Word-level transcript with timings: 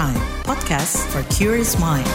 Prime, 0.00 0.16
podcast 0.48 0.96
for 1.12 1.20
curious 1.28 1.76
mind. 1.76 2.08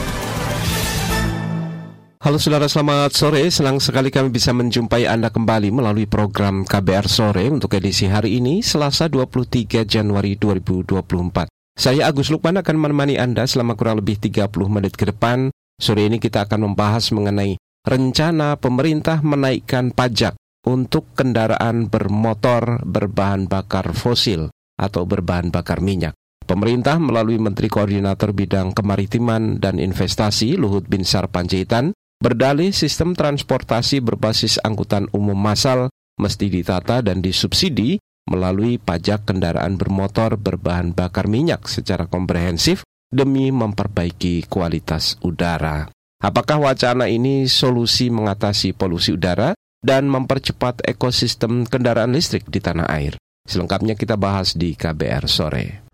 Halo 2.18 2.42
saudara, 2.42 2.66
selamat 2.66 3.14
sore. 3.14 3.46
Senang 3.54 3.78
sekali 3.78 4.10
kami 4.10 4.34
bisa 4.34 4.50
menjumpai 4.58 5.06
Anda 5.06 5.30
kembali 5.30 5.70
melalui 5.70 6.10
program 6.10 6.66
KBR 6.66 7.06
Sore 7.06 7.46
untuk 7.46 7.78
edisi 7.78 8.10
hari 8.10 8.42
ini, 8.42 8.66
Selasa 8.66 9.06
23 9.06 9.86
Januari 9.86 10.34
2024. 10.34 11.46
Saya 11.78 12.10
Agus 12.10 12.34
Lukman 12.34 12.58
akan 12.58 12.74
menemani 12.74 13.22
Anda 13.22 13.46
selama 13.46 13.78
kurang 13.78 14.02
lebih 14.02 14.18
30 14.18 14.50
menit 14.66 14.98
ke 14.98 15.06
depan. 15.06 15.54
Sore 15.78 16.10
ini 16.10 16.18
kita 16.18 16.50
akan 16.50 16.74
membahas 16.74 17.14
mengenai 17.14 17.62
rencana 17.86 18.58
pemerintah 18.58 19.22
menaikkan 19.22 19.94
pajak 19.94 20.34
untuk 20.66 21.14
kendaraan 21.14 21.86
bermotor 21.86 22.82
berbahan 22.82 23.46
bakar 23.46 23.94
fosil 23.94 24.50
atau 24.74 25.06
berbahan 25.06 25.54
bakar 25.54 25.86
minyak. 25.86 26.18
Pemerintah 26.46 27.02
melalui 27.02 27.42
Menteri 27.42 27.68
Koordinator 27.68 28.30
Bidang 28.30 28.78
Kemaritiman 28.78 29.58
dan 29.58 29.82
Investasi 29.82 30.54
Luhut 30.54 30.86
Binsar 30.86 31.26
Panjaitan 31.34 31.98
berdalih 32.22 32.70
sistem 32.70 33.18
transportasi 33.18 34.00
berbasis 34.00 34.62
angkutan 34.62 35.10
umum 35.10 35.36
massal 35.36 35.90
mesti 36.22 36.48
ditata 36.48 37.02
dan 37.02 37.20
disubsidi 37.20 37.98
melalui 38.30 38.82
pajak 38.82 39.30
kendaraan 39.30 39.78
bermotor 39.78 40.38
berbahan 40.38 40.94
bakar 40.94 41.30
minyak 41.30 41.70
secara 41.70 42.10
komprehensif 42.10 42.82
demi 43.14 43.54
memperbaiki 43.54 44.50
kualitas 44.50 45.22
udara. 45.22 45.90
Apakah 46.22 46.58
wacana 46.58 47.06
ini 47.06 47.46
solusi 47.46 48.10
mengatasi 48.10 48.74
polusi 48.74 49.14
udara 49.14 49.54
dan 49.86 50.10
mempercepat 50.10 50.82
ekosistem 50.90 51.70
kendaraan 51.70 52.18
listrik 52.18 52.50
di 52.50 52.58
tanah 52.58 52.90
air? 52.90 53.14
Selengkapnya 53.46 53.94
kita 53.94 54.18
bahas 54.18 54.58
di 54.58 54.74
KBR 54.74 55.30
sore. 55.30 55.85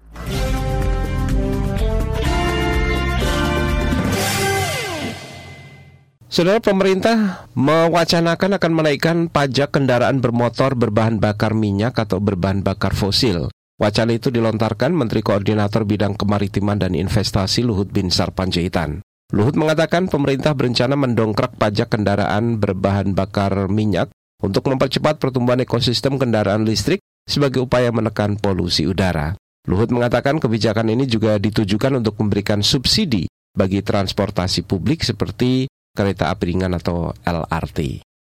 Saudara 6.32 6.64
pemerintah 6.64 7.44
mewacanakan 7.60 8.56
akan 8.56 8.72
menaikkan 8.72 9.18
pajak 9.28 9.76
kendaraan 9.76 10.24
bermotor 10.24 10.80
berbahan 10.80 11.20
bakar 11.20 11.52
minyak 11.52 12.00
atau 12.00 12.24
berbahan 12.24 12.64
bakar 12.64 12.96
fosil. 12.96 13.52
Wacana 13.76 14.16
itu 14.16 14.32
dilontarkan 14.32 14.96
Menteri 14.96 15.28
Koordinator 15.28 15.84
Bidang 15.84 16.16
Kemaritiman 16.16 16.80
dan 16.80 16.96
Investasi 16.96 17.68
Luhut 17.68 17.92
Binsar 17.92 18.32
Panjaitan. 18.32 19.04
Luhut 19.36 19.60
mengatakan 19.60 20.08
pemerintah 20.08 20.56
berencana 20.56 20.96
mendongkrak 20.96 21.60
pajak 21.60 22.00
kendaraan 22.00 22.64
berbahan 22.64 23.12
bakar 23.12 23.68
minyak 23.68 24.08
untuk 24.40 24.72
mempercepat 24.72 25.20
pertumbuhan 25.20 25.60
ekosistem 25.60 26.16
kendaraan 26.16 26.64
listrik 26.64 27.04
sebagai 27.28 27.68
upaya 27.68 27.92
menekan 27.92 28.40
polusi 28.40 28.88
udara. 28.88 29.36
Luhut 29.68 29.92
mengatakan 29.92 30.40
kebijakan 30.40 30.96
ini 30.96 31.12
juga 31.12 31.36
ditujukan 31.36 32.00
untuk 32.00 32.16
memberikan 32.24 32.64
subsidi 32.64 33.28
bagi 33.52 33.84
transportasi 33.84 34.64
publik 34.64 35.04
seperti 35.04 35.68
kereta 35.92 36.32
api 36.32 36.44
ringan 36.56 36.80
atau 36.80 37.12
LRT. 37.24 37.80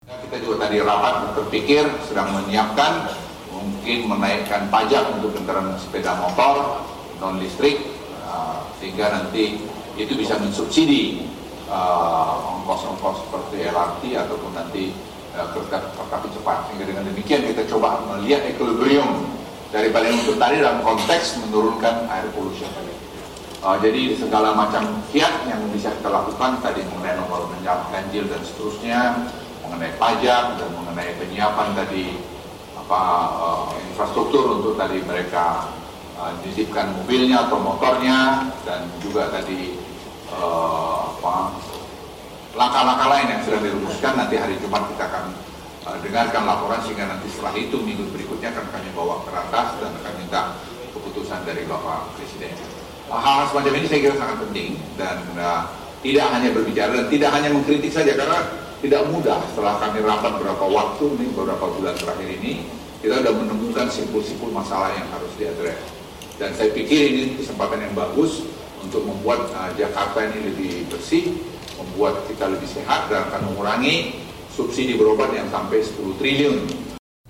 Kita 0.04 0.38
juga 0.44 0.68
tadi 0.68 0.84
rapat 0.84 1.32
berpikir 1.40 1.88
sedang 2.04 2.36
menyiapkan 2.36 3.08
mungkin 3.56 4.12
menaikkan 4.12 4.68
pajak 4.68 5.16
untuk 5.20 5.32
kendaraan 5.40 5.80
sepeda 5.80 6.20
motor 6.20 6.84
non 7.24 7.40
listrik 7.40 7.80
uh, 8.28 8.68
sehingga 8.80 9.16
nanti 9.16 9.64
itu 9.96 10.12
bisa 10.20 10.36
mensubsidi 10.36 11.24
uh, 11.72 12.60
ongkos-ongkos 12.60 13.24
seperti 13.28 13.64
LRT 13.72 14.02
ataupun 14.28 14.52
nanti 14.52 14.92
uh, 15.40 15.48
kereta 15.56 15.80
api 15.88 16.28
cepat 16.36 16.68
sehingga 16.68 16.86
dengan 16.92 17.08
demikian 17.08 17.48
kita 17.48 17.64
coba 17.72 18.04
melihat 18.12 18.44
equilibrium 18.44 19.24
dari 19.72 19.88
paling 19.88 20.20
untuk 20.20 20.36
tadi 20.36 20.60
dalam 20.60 20.84
konteks 20.84 21.40
menurunkan 21.48 22.12
air 22.12 22.28
pollution. 22.36 22.68
Uh, 23.64 23.80
jadi 23.80 24.12
segala 24.20 24.52
macam 24.52 24.84
kiat 25.08 25.48
yang 25.48 25.64
bisa 25.72 25.88
kita 25.96 26.12
lakukan 26.12 26.60
tadi 26.60 26.84
mengenai 26.84 27.16
nomor 27.16 27.48
ganjil 27.64 28.28
dan 28.28 28.44
seterusnya, 28.44 29.24
mengenai 29.64 29.96
pajak 29.96 30.60
dan 30.60 30.70
mengenai 30.76 31.16
penyiapan 31.16 31.72
tadi 31.72 32.20
apa 32.76 33.02
uh, 33.32 33.72
infrastruktur 33.88 34.60
untuk 34.60 34.76
tadi 34.76 35.00
mereka 35.08 35.72
uh, 36.20 36.36
dititipkan 36.44 36.92
mobilnya 36.92 37.48
atau 37.48 37.64
motornya 37.64 38.52
dan 38.68 38.84
juga 39.00 39.32
tadi 39.32 39.80
uh, 40.36 41.16
apa 41.16 41.56
langkah-langkah 42.60 43.08
lain 43.16 43.28
yang 43.32 43.42
sudah 43.48 43.64
dirumuskan. 43.64 44.14
Nanti 44.20 44.44
hari 44.44 44.60
Jumat 44.60 44.92
kita 44.92 45.08
akan 45.08 45.26
uh, 45.88 45.98
dengarkan 46.04 46.44
laporan 46.44 46.84
sehingga 46.84 47.16
nanti 47.16 47.32
setelah 47.32 47.56
itu 47.56 47.80
minggu 47.80 48.12
berikutnya 48.12 48.52
akan 48.52 48.76
kami 48.76 48.92
bawa 48.92 49.24
ke 49.24 49.32
atas 49.32 49.80
dan 49.80 49.96
akan 50.04 50.14
minta 50.20 50.42
keputusan 50.92 51.48
dari 51.48 51.64
Bapak 51.64 52.12
Presiden 52.20 52.73
hal-hal 53.12 53.46
semacam 53.52 53.74
ini 53.80 53.88
saya 53.90 54.00
kira 54.06 54.16
sangat 54.16 54.38
penting 54.48 54.70
dan 54.96 55.18
uh, 55.36 55.68
tidak 56.04 56.28
hanya 56.36 56.50
berbicara 56.52 56.92
dan 56.96 57.08
tidak 57.08 57.30
hanya 57.32 57.50
mengkritik 57.52 57.92
saja 57.92 58.12
karena 58.16 58.40
tidak 58.84 59.02
mudah 59.08 59.40
setelah 59.52 59.80
kami 59.80 60.04
rapat 60.04 60.32
beberapa 60.36 60.66
waktu 60.68 61.06
nih 61.16 61.30
beberapa 61.32 61.66
bulan 61.72 61.96
terakhir 61.96 62.28
ini 62.28 62.68
kita 63.00 63.20
sudah 63.20 63.34
menemukan 63.36 63.88
simpul-simpul 63.92 64.52
masalah 64.52 64.92
yang 64.96 65.08
harus 65.12 65.32
diadres. 65.36 65.80
Dan 66.40 66.56
saya 66.56 66.72
pikir 66.72 67.12
ini 67.12 67.24
kesempatan 67.36 67.84
yang 67.84 67.94
bagus 67.96 68.48
untuk 68.80 69.04
membuat 69.08 69.48
uh, 69.56 69.72
Jakarta 69.76 70.24
ini 70.28 70.52
lebih 70.52 70.72
bersih 70.92 71.36
membuat 71.80 72.24
kita 72.28 72.48
lebih 72.52 72.68
sehat 72.68 73.12
dan 73.12 73.28
akan 73.32 73.52
mengurangi 73.52 74.24
subsidi 74.52 74.96
berobat 74.96 75.34
yang 75.34 75.50
sampai 75.50 75.82
10 75.82 76.20
triliun. 76.20 76.58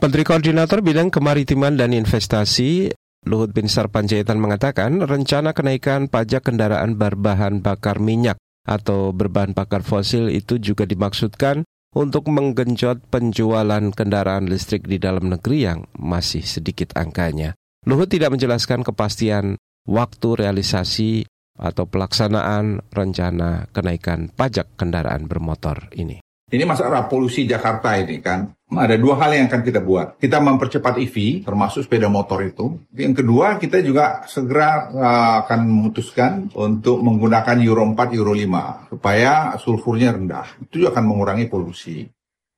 Menteri 0.03 0.23
Koordinator 0.27 0.83
Bidang 0.83 1.07
Kemaritiman 1.07 1.79
dan 1.79 1.95
Investasi 1.95 2.91
Luhut 3.23 3.55
Binsar 3.55 3.87
Panjaitan 3.87 4.39
mengatakan 4.39 4.99
rencana 4.99 5.55
kenaikan 5.55 6.11
pajak 6.11 6.43
kendaraan 6.51 6.99
berbahan 6.99 7.63
bakar 7.63 8.03
minyak 8.03 8.35
atau 8.67 9.15
berbahan 9.15 9.55
bakar 9.55 9.83
fosil 9.83 10.27
itu 10.27 10.59
juga 10.59 10.83
dimaksudkan 10.83 11.63
untuk 11.93 12.27
menggenjot 12.27 13.05
penjualan 13.07 13.83
kendaraan 13.93 14.49
listrik 14.49 14.89
di 14.89 14.97
dalam 14.99 15.31
negeri 15.31 15.57
yang 15.63 15.79
masih 15.95 16.43
sedikit 16.43 16.97
angkanya. 16.99 17.55
Luhut 17.87 18.11
tidak 18.11 18.35
menjelaskan 18.35 18.83
kepastian 18.83 19.55
waktu 19.87 20.29
realisasi 20.39 21.23
atau 21.53 21.85
pelaksanaan 21.85 22.81
rencana 22.89 23.69
kenaikan 23.71 24.33
pajak 24.33 24.73
kendaraan 24.75 25.29
bermotor 25.29 25.91
ini. 25.93 26.19
Ini 26.53 26.69
masalah 26.69 27.09
polusi 27.09 27.49
Jakarta 27.49 27.97
ini 27.97 28.21
kan. 28.21 28.45
Ada 28.69 29.01
dua 29.01 29.17
hal 29.17 29.33
yang 29.33 29.49
akan 29.49 29.65
kita 29.65 29.81
buat. 29.81 30.21
Kita 30.21 30.37
mempercepat 30.37 31.01
EV, 31.01 31.41
termasuk 31.41 31.89
sepeda 31.89 32.13
motor 32.13 32.45
itu. 32.45 32.77
Yang 32.93 33.25
kedua, 33.25 33.57
kita 33.57 33.81
juga 33.81 34.21
segera 34.29 34.85
uh, 34.93 35.33
akan 35.45 35.59
memutuskan 35.65 36.53
untuk 36.53 37.01
menggunakan 37.01 37.57
Euro 37.65 37.81
4, 37.89 38.17
Euro 38.21 38.37
5. 38.37 38.93
Supaya 38.93 39.57
sulfurnya 39.57 40.13
rendah. 40.13 40.45
Itu 40.61 40.85
juga 40.85 40.93
akan 40.93 41.05
mengurangi 41.09 41.49
polusi. 41.49 42.05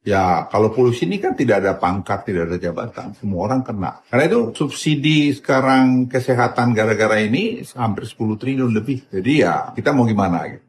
Ya, 0.03 0.43
kalau 0.51 0.75
polusi 0.75 1.07
ini 1.07 1.23
kan 1.23 1.31
tidak 1.31 1.63
ada 1.63 1.79
pangkat, 1.79 2.27
tidak 2.27 2.51
ada 2.51 2.57
jabatan. 2.59 3.15
Semua 3.15 3.47
orang 3.47 3.63
kena. 3.63 4.03
Karena 4.11 4.23
itu 4.27 4.39
subsidi 4.59 5.31
sekarang 5.31 6.11
kesehatan 6.11 6.75
gara-gara 6.75 7.15
ini 7.23 7.63
hampir 7.79 8.03
10 8.03 8.35
triliun 8.35 8.75
lebih. 8.75 9.07
Jadi 9.07 9.31
ya, 9.39 9.71
kita 9.71 9.95
mau 9.95 10.03
gimana 10.03 10.51
gitu 10.51 10.64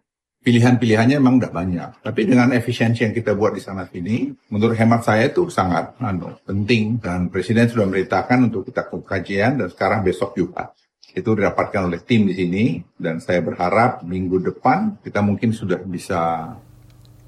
pilihan-pilihannya 0.47 1.19
memang 1.19 1.43
tidak 1.43 1.55
banyak. 1.59 1.91
Tapi 2.07 2.21
dengan 2.23 2.55
efisiensi 2.55 3.03
yang 3.03 3.11
kita 3.11 3.35
buat 3.35 3.59
di 3.59 3.63
sana 3.67 3.83
sini, 3.91 4.31
menurut 4.55 4.79
hemat 4.79 5.03
saya 5.03 5.27
itu 5.27 5.51
sangat 5.51 5.99
anu, 5.99 6.39
penting. 6.47 7.03
Dan 7.03 7.35
Presiden 7.35 7.67
sudah 7.67 7.91
merintahkan 7.91 8.47
untuk 8.47 8.71
kita 8.71 8.87
kajian 8.87 9.59
dan 9.59 9.67
sekarang 9.67 10.07
besok 10.07 10.39
juga. 10.39 10.71
Itu 11.11 11.35
didapatkan 11.35 11.91
oleh 11.91 11.99
tim 12.07 12.31
di 12.31 12.35
sini 12.39 12.79
dan 12.95 13.19
saya 13.19 13.43
berharap 13.43 14.07
minggu 14.07 14.39
depan 14.53 15.03
kita 15.03 15.25
mungkin 15.25 15.51
sudah 15.51 15.83
bisa 15.83 16.55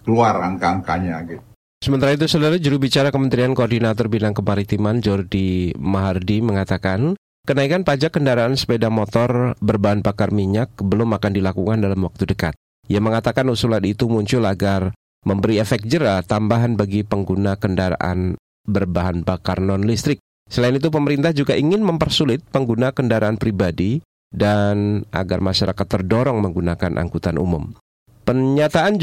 keluar 0.06 0.38
angka-angkanya 0.38 1.16
gitu. 1.26 1.42
Sementara 1.78 2.14
itu, 2.14 2.26
saudara 2.26 2.58
juru 2.58 2.82
bicara 2.82 3.14
Kementerian 3.14 3.54
Koordinator 3.54 4.10
Bidang 4.10 4.34
Kemaritiman 4.34 4.98
Jordi 4.98 5.72
Mahardi 5.78 6.42
mengatakan, 6.42 7.14
kenaikan 7.46 7.86
pajak 7.86 8.18
kendaraan 8.18 8.58
sepeda 8.58 8.90
motor 8.90 9.54
berbahan 9.62 10.02
bakar 10.02 10.34
minyak 10.34 10.74
belum 10.74 11.14
akan 11.14 11.38
dilakukan 11.38 11.78
dalam 11.78 12.02
waktu 12.02 12.28
dekat. 12.28 12.58
Ia 12.88 13.04
mengatakan 13.04 13.44
usulan 13.52 13.84
itu 13.84 14.08
muncul 14.08 14.42
agar 14.48 14.96
memberi 15.28 15.60
efek 15.60 15.84
jerah 15.84 16.24
tambahan 16.24 16.74
bagi 16.74 17.04
pengguna 17.04 17.60
kendaraan 17.60 18.40
berbahan 18.64 19.24
bakar 19.24 19.60
non-listrik. 19.60 20.20
Selain 20.48 20.72
itu, 20.72 20.88
pemerintah 20.88 21.36
juga 21.36 21.52
ingin 21.52 21.84
mempersulit 21.84 22.40
pengguna 22.48 22.96
kendaraan 22.96 23.36
pribadi 23.36 24.00
dan 24.32 25.04
agar 25.12 25.44
masyarakat 25.44 25.86
terdorong 25.88 26.40
menggunakan 26.40 26.96
angkutan 26.96 27.36
umum. 27.36 27.76
Pernyataan 28.24 28.96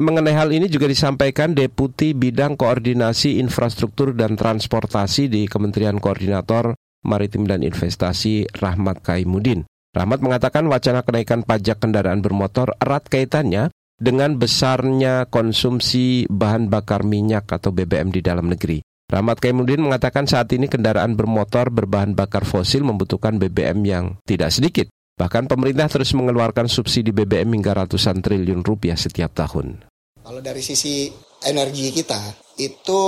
mengenai 0.00 0.34
hal 0.34 0.50
ini 0.50 0.66
juga 0.66 0.90
disampaikan 0.90 1.54
Deputi 1.54 2.14
Bidang 2.14 2.58
Koordinasi 2.58 3.38
Infrastruktur 3.38 4.10
dan 4.14 4.34
Transportasi 4.34 5.30
di 5.30 5.46
Kementerian 5.46 6.02
Koordinator 6.02 6.74
Maritim 7.06 7.46
dan 7.46 7.62
Investasi 7.62 8.50
Rahmat 8.50 9.06
Kaimudin. 9.06 9.69
Rahmat 9.90 10.22
mengatakan 10.22 10.70
wacana 10.70 11.02
kenaikan 11.02 11.42
pajak 11.42 11.82
kendaraan 11.82 12.22
bermotor 12.22 12.78
erat 12.78 13.10
kaitannya 13.10 13.74
dengan 13.98 14.38
besarnya 14.38 15.26
konsumsi 15.26 16.30
bahan 16.30 16.70
bakar 16.70 17.02
minyak 17.02 17.50
atau 17.50 17.74
BBM 17.74 18.14
di 18.14 18.22
dalam 18.22 18.46
negeri. 18.46 18.86
Rahmat 19.10 19.42
Kaimudin 19.42 19.82
mengatakan 19.82 20.30
saat 20.30 20.46
ini 20.54 20.70
kendaraan 20.70 21.18
bermotor 21.18 21.74
berbahan 21.74 22.14
bakar 22.14 22.46
fosil 22.46 22.86
membutuhkan 22.86 23.42
BBM 23.42 23.82
yang 23.82 24.04
tidak 24.22 24.54
sedikit. 24.54 24.86
Bahkan 25.18 25.50
pemerintah 25.50 25.90
terus 25.90 26.14
mengeluarkan 26.14 26.70
subsidi 26.70 27.10
BBM 27.10 27.58
hingga 27.58 27.74
ratusan 27.74 28.22
triliun 28.22 28.62
rupiah 28.62 28.94
setiap 28.94 29.34
tahun. 29.34 29.82
Kalau 30.22 30.38
dari 30.38 30.62
sisi 30.62 31.10
energi 31.42 31.90
kita, 31.90 32.30
itu 32.62 33.00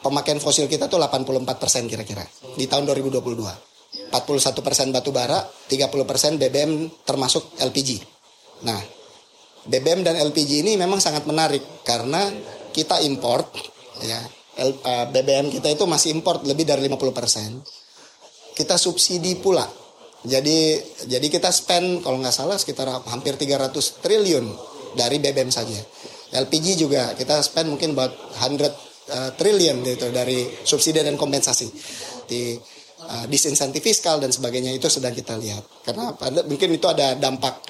pemakaian 0.00 0.40
fosil 0.40 0.64
kita 0.64 0.88
tuh 0.88 0.96
84 0.96 1.60
persen 1.60 1.84
kira-kira 1.84 2.24
di 2.56 2.64
tahun 2.64 2.88
2022. 2.88 3.71
41 3.92 4.64
persen 4.64 4.88
batu 4.88 5.12
bara, 5.12 5.40
30 5.68 6.08
persen 6.08 6.40
BBM 6.40 6.88
termasuk 7.04 7.56
LPG. 7.60 8.00
Nah, 8.64 8.80
BBM 9.68 10.00
dan 10.02 10.16
LPG 10.16 10.64
ini 10.64 10.72
memang 10.80 10.98
sangat 10.98 11.28
menarik 11.28 11.62
karena 11.84 12.28
kita 12.72 13.04
import, 13.04 13.52
ya 14.00 14.20
BBM 15.12 15.48
kita 15.48 15.72
itu 15.72 15.84
masih 15.88 16.12
import 16.12 16.44
lebih 16.44 16.68
dari 16.68 16.84
50 16.88 17.12
persen. 17.12 17.50
Kita 18.52 18.76
subsidi 18.76 19.36
pula. 19.40 19.64
Jadi 20.22 20.78
jadi 21.08 21.26
kita 21.26 21.50
spend 21.50 22.04
kalau 22.04 22.20
nggak 22.20 22.36
salah 22.36 22.54
sekitar 22.60 22.86
hampir 23.10 23.34
300 23.34 23.72
triliun 24.04 24.46
dari 24.94 25.18
BBM 25.18 25.50
saja. 25.50 25.80
LPG 26.32 26.80
juga 26.80 27.12
kita 27.12 27.40
spend 27.44 27.76
mungkin 27.76 27.92
about 27.92 28.12
100 28.40 28.60
uh, 29.12 29.30
triliun 29.36 29.84
gitu 29.84 30.08
dari 30.14 30.48
subsidi 30.64 31.00
dan 31.02 31.18
kompensasi 31.18 31.68
di 32.28 32.56
uh, 33.08 33.26
disinsentif 33.26 33.82
fiskal 33.82 34.18
dan 34.22 34.30
sebagainya 34.30 34.72
itu 34.74 34.86
sedang 34.86 35.14
kita 35.14 35.38
lihat. 35.38 35.62
Karena 35.82 36.14
pada, 36.14 36.42
mungkin 36.46 36.74
itu 36.74 36.86
ada 36.88 37.14
dampak 37.18 37.62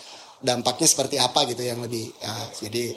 dampaknya 0.43 0.91
seperti 0.91 1.23
apa 1.23 1.47
gitu 1.47 1.63
yang 1.63 1.79
lebih 1.79 2.11
uh, 2.27 2.51
jadi 2.59 2.91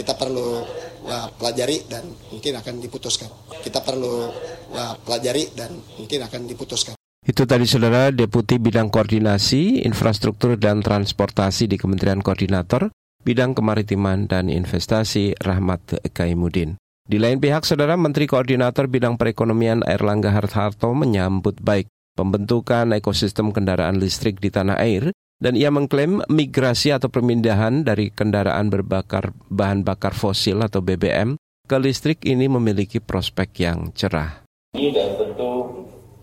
kita 0.00 0.16
perlu 0.16 0.64
uh, 1.04 1.28
pelajari 1.36 1.84
dan 1.86 2.08
mungkin 2.32 2.56
akan 2.56 2.74
diputuskan. 2.80 3.28
Kita 3.60 3.84
perlu 3.84 4.32
uh, 4.72 4.94
pelajari 5.04 5.52
dan 5.52 5.76
mungkin 6.00 6.24
akan 6.24 6.48
diputuskan. 6.48 6.96
Itu 7.26 7.42
tadi 7.42 7.66
saudara 7.66 8.14
Deputi 8.14 8.56
Bidang 8.56 8.86
Koordinasi, 8.86 9.82
Infrastruktur 9.82 10.54
dan 10.54 10.78
Transportasi 10.78 11.66
di 11.66 11.74
Kementerian 11.74 12.22
Koordinator 12.22 12.88
Bidang 13.26 13.58
Kemaritiman 13.58 14.30
dan 14.30 14.46
Investasi 14.46 15.34
Rahmat 15.42 15.98
Kaimudin. 16.14 16.78
Di 17.06 17.22
lain 17.22 17.38
pihak, 17.38 17.62
Saudara 17.62 17.94
Menteri 17.94 18.26
Koordinator 18.26 18.90
Bidang 18.90 19.14
Perekonomian 19.14 19.86
Erlangga 19.86 20.34
Hartarto 20.34 20.90
menyambut 20.90 21.62
baik 21.62 21.86
pembentukan 22.18 22.90
ekosistem 22.98 23.54
kendaraan 23.54 24.02
listrik 24.02 24.42
di 24.42 24.50
tanah 24.50 24.74
air 24.82 25.14
dan 25.38 25.54
ia 25.54 25.70
mengklaim 25.70 26.26
migrasi 26.26 26.90
atau 26.90 27.06
pemindahan 27.06 27.86
dari 27.86 28.10
kendaraan 28.10 28.74
berbakar 28.74 29.30
bahan 29.46 29.86
bakar 29.86 30.18
fosil 30.18 30.58
atau 30.66 30.82
BBM 30.82 31.38
ke 31.70 31.76
listrik 31.78 32.26
ini 32.26 32.50
memiliki 32.50 32.98
prospek 32.98 33.48
yang 33.62 33.94
cerah. 33.94 34.42
Dan 34.74 35.10
tentu 35.14 35.50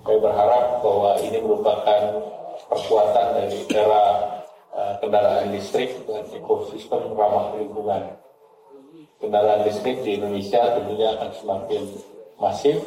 saya 0.04 0.20
berharap 0.20 0.84
bahwa 0.84 1.16
ini 1.24 1.40
merupakan 1.40 2.02
perkuatan 2.68 3.28
dari 3.40 3.60
era 3.72 4.04
Eh, 4.74 4.94
kendaraan 4.98 5.54
listrik 5.54 6.02
dan 6.10 6.26
ekosistem 6.34 7.14
ramah 7.14 7.54
lingkungan. 7.54 8.18
Kendaraan 9.24 9.64
listrik 9.64 10.04
di 10.04 10.20
Indonesia 10.20 10.76
tentunya 10.76 11.16
akan 11.16 11.32
semakin 11.32 11.82
masif 12.44 12.84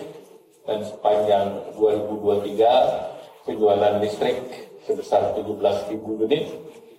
dan 0.68 0.84
sepanjang 0.84 1.72
2023 1.80 3.48
penjualan 3.48 3.96
listrik 4.04 4.68
sebesar 4.84 5.32
17.000 5.32 5.96
unit, 5.96 6.44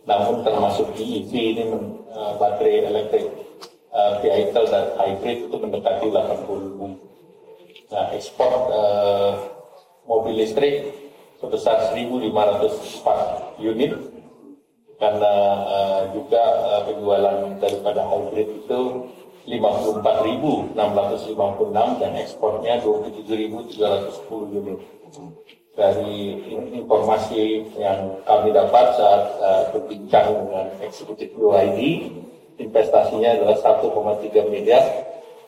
namun 0.10 0.42
termasuk 0.42 0.90
EV 0.98 1.30
ini 1.54 1.70
uh, 2.18 2.34
baterai 2.42 2.90
elektrik 2.90 3.30
uh, 3.94 4.18
vehicle 4.26 4.74
dan 4.74 4.98
hybrid 4.98 5.46
itu 5.46 5.56
mendekati 5.62 6.10
80.000. 6.10 7.94
Nah, 7.94 8.06
ekspor 8.18 8.52
uh, 8.74 9.38
mobil 10.10 10.34
listrik 10.34 10.98
sebesar 11.38 11.94
1.504 11.94 13.62
unit 13.62 13.94
karena 14.98 15.34
uh, 15.62 16.02
juga 16.10 16.42
uh, 16.42 16.82
penjualan 16.90 17.38
daripada 17.62 18.02
hybrid 18.02 18.66
itu 18.66 18.82
54.656 19.48 20.76
dan 22.04 22.12
ekspornya 22.20 22.84
27.310 22.84 24.60
unit. 24.60 24.80
Dari 25.78 26.36
informasi 26.74 27.64
yang 27.80 28.20
kami 28.28 28.50
dapat 28.52 28.86
saat 28.98 29.24
uh, 29.40 29.64
berbincang 29.72 30.28
dengan 30.36 30.68
eksekutif 30.84 31.32
UID, 31.38 32.12
investasinya 32.60 33.30
adalah 33.40 33.56
1,3 33.56 34.52
miliar, 34.52 34.84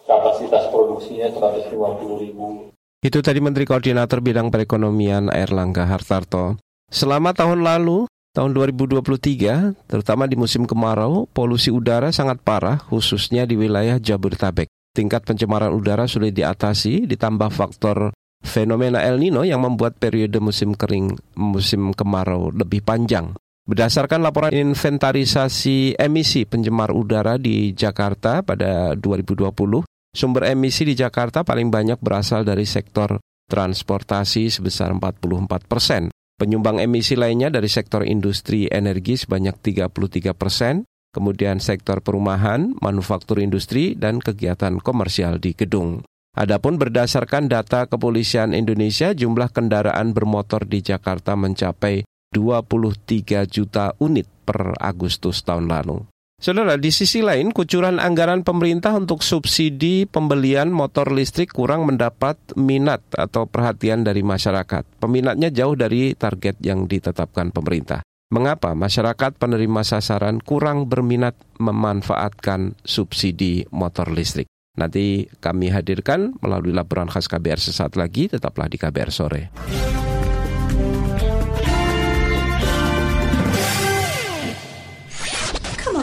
kapasitas 0.07 0.69
produksinya 0.71 1.27
150 1.33 2.23
ribu. 2.23 2.71
Itu 3.03 3.19
tadi 3.19 3.39
Menteri 3.43 3.65
Koordinator 3.67 4.21
Bidang 4.23 4.47
Perekonomian 4.53 5.33
Erlangga 5.33 5.89
Hartarto. 5.89 6.61
Selama 6.87 7.33
tahun 7.33 7.65
lalu, 7.65 8.05
Tahun 8.29 8.53
2023, 8.53 9.89
terutama 9.89 10.29
di 10.29 10.37
musim 10.37 10.69
kemarau, 10.69 11.25
polusi 11.33 11.73
udara 11.73 12.13
sangat 12.13 12.37
parah 12.45 12.77
khususnya 12.77 13.49
di 13.49 13.57
wilayah 13.57 13.97
Jabodetabek. 13.97 14.69
Tingkat 14.93 15.25
pencemaran 15.25 15.73
udara 15.73 16.05
sulit 16.05 16.37
diatasi 16.37 17.09
ditambah 17.09 17.49
faktor 17.49 18.13
fenomena 18.45 19.01
El 19.01 19.17
Nino 19.17 19.41
yang 19.41 19.65
membuat 19.65 19.97
periode 19.97 20.37
musim 20.37 20.77
kering 20.77 21.17
musim 21.41 21.89
kemarau 21.97 22.53
lebih 22.53 22.85
panjang. 22.85 23.33
Berdasarkan 23.65 24.21
laporan 24.21 24.53
inventarisasi 24.53 25.97
emisi 25.97 26.45
pencemar 26.45 26.93
udara 26.93 27.37
di 27.37 27.73
Jakarta 27.73 28.45
pada 28.45 28.93
2020, 28.93 29.85
sumber 30.13 30.53
emisi 30.53 30.85
di 30.85 30.93
Jakarta 30.93 31.41
paling 31.41 31.69
banyak 31.69 31.97
berasal 31.97 32.45
dari 32.45 32.65
sektor 32.65 33.17
transportasi 33.49 34.53
sebesar 34.53 34.93
44 34.93 35.65
persen. 35.65 36.13
Penyumbang 36.39 36.79
emisi 36.79 37.19
lainnya 37.19 37.51
dari 37.51 37.67
sektor 37.67 38.07
industri 38.07 38.63
energi 38.71 39.19
sebanyak 39.19 39.59
33 39.59 40.31
persen, 40.31 40.87
kemudian 41.11 41.59
sektor 41.59 41.99
perumahan, 41.99 42.79
manufaktur 42.79 43.43
industri, 43.43 43.91
dan 43.99 44.23
kegiatan 44.23 44.79
komersial 44.79 45.43
di 45.43 45.51
gedung. 45.51 45.99
Adapun 46.39 46.79
berdasarkan 46.79 47.51
data 47.51 47.91
Kepolisian 47.91 48.55
Indonesia, 48.55 49.11
jumlah 49.11 49.51
kendaraan 49.51 50.15
bermotor 50.15 50.63
di 50.63 50.79
Jakarta 50.79 51.35
mencapai 51.35 52.07
23 52.31 53.43
juta 53.43 53.91
unit 53.99 54.31
per 54.47 54.79
Agustus 54.79 55.43
tahun 55.43 55.67
lalu. 55.67 56.07
Saudara, 56.39 56.79
di 56.79 56.87
sisi 56.87 57.19
lain, 57.19 57.51
kucuran 57.51 57.99
anggaran 57.99 58.47
pemerintah 58.47 58.95
untuk 58.95 59.27
subsidi 59.27 60.07
pembelian 60.07 60.71
motor 60.71 61.11
listrik 61.11 61.51
kurang 61.51 61.83
mendapat 61.83 62.39
minat 62.55 63.03
atau 63.11 63.43
perhatian 63.43 64.07
dari 64.07 64.23
masyarakat. 64.23 65.03
Peminatnya 65.03 65.51
jauh 65.51 65.75
dari 65.75 66.15
target 66.15 66.55
yang 66.63 66.87
ditetapkan 66.87 67.51
pemerintah. 67.51 68.07
Mengapa 68.31 68.71
masyarakat 68.71 69.35
penerima 69.35 69.83
sasaran 69.83 70.39
kurang 70.39 70.87
berminat 70.87 71.35
memanfaatkan 71.59 72.79
subsidi 72.87 73.67
motor 73.75 74.07
listrik? 74.07 74.47
Nanti 74.79 75.27
kami 75.43 75.75
hadirkan 75.75 76.39
melalui 76.39 76.71
laporan 76.71 77.11
khas 77.11 77.27
KBR 77.27 77.59
sesaat 77.59 77.99
lagi, 77.99 78.31
tetaplah 78.31 78.71
di 78.71 78.79
KBR 78.79 79.11
sore. 79.11 79.51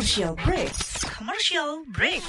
Commercial 0.06 0.38
break. 0.38 0.70
Commercial 1.18 1.70
break. 1.90 2.22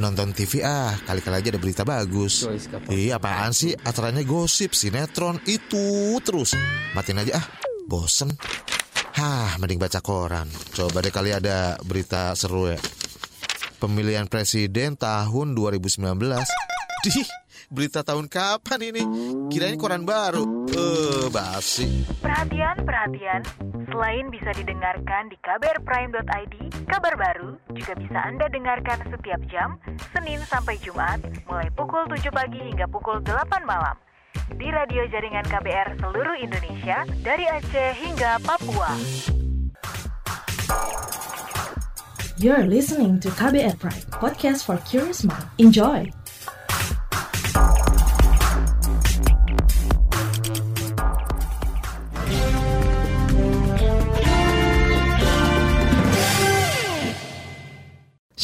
Nonton 0.00 0.32
TV 0.32 0.64
ah, 0.64 0.96
kali-kali 1.04 1.36
aja 1.36 1.48
ada 1.52 1.60
berita 1.60 1.84
bagus. 1.84 2.48
Iya, 2.88 3.20
apaan 3.20 3.52
sih? 3.52 3.76
Acaranya 3.84 4.24
gosip, 4.24 4.72
sinetron, 4.72 5.36
itu 5.44 6.16
terus. 6.24 6.56
Matiin 6.96 7.20
aja 7.20 7.36
ah, 7.36 7.44
bosen. 7.84 8.32
Hah, 9.12 9.60
mending 9.60 9.76
baca 9.76 10.00
koran. 10.00 10.48
Coba 10.72 11.04
deh 11.04 11.12
kali 11.12 11.36
ada 11.36 11.76
berita 11.84 12.32
seru 12.32 12.72
ya. 12.72 12.80
Pemilihan 13.76 14.32
presiden 14.32 14.96
tahun 14.96 15.52
2019. 15.52 16.16
Dih, 17.04 17.28
berita 17.70 18.02
tahun 18.06 18.30
kapan 18.30 18.80
ini? 18.92 19.02
Kirain 19.50 19.78
koran 19.78 20.06
baru. 20.06 20.66
Eh, 20.70 20.78
uh, 20.78 21.26
basi. 21.30 22.06
Perhatian, 22.22 22.82
perhatian. 22.86 23.40
Selain 23.86 24.26
bisa 24.28 24.50
didengarkan 24.54 25.30
di 25.30 25.36
kbrprime.id, 25.40 26.54
kabar 26.90 27.14
baru 27.14 27.56
juga 27.72 27.92
bisa 27.96 28.18
Anda 28.18 28.50
dengarkan 28.50 29.04
setiap 29.08 29.40
jam, 29.52 29.78
Senin 30.10 30.42
sampai 30.48 30.76
Jumat, 30.82 31.22
mulai 31.46 31.70
pukul 31.70 32.08
7 32.10 32.28
pagi 32.34 32.60
hingga 32.60 32.90
pukul 32.90 33.22
8 33.22 33.62
malam. 33.62 33.94
Di 34.56 34.68
radio 34.70 35.04
jaringan 35.10 35.46
KBR 35.46 35.98
seluruh 36.00 36.36
Indonesia, 36.38 37.04
dari 37.20 37.44
Aceh 37.50 37.92
hingga 37.98 38.38
Papua. 38.42 38.90
You're 42.36 42.68
listening 42.68 43.16
to 43.24 43.32
KBR 43.32 43.80
Prime, 43.80 44.04
podcast 44.12 44.68
for 44.68 44.76
curious 44.84 45.24
mind. 45.24 45.48
Enjoy! 45.56 46.15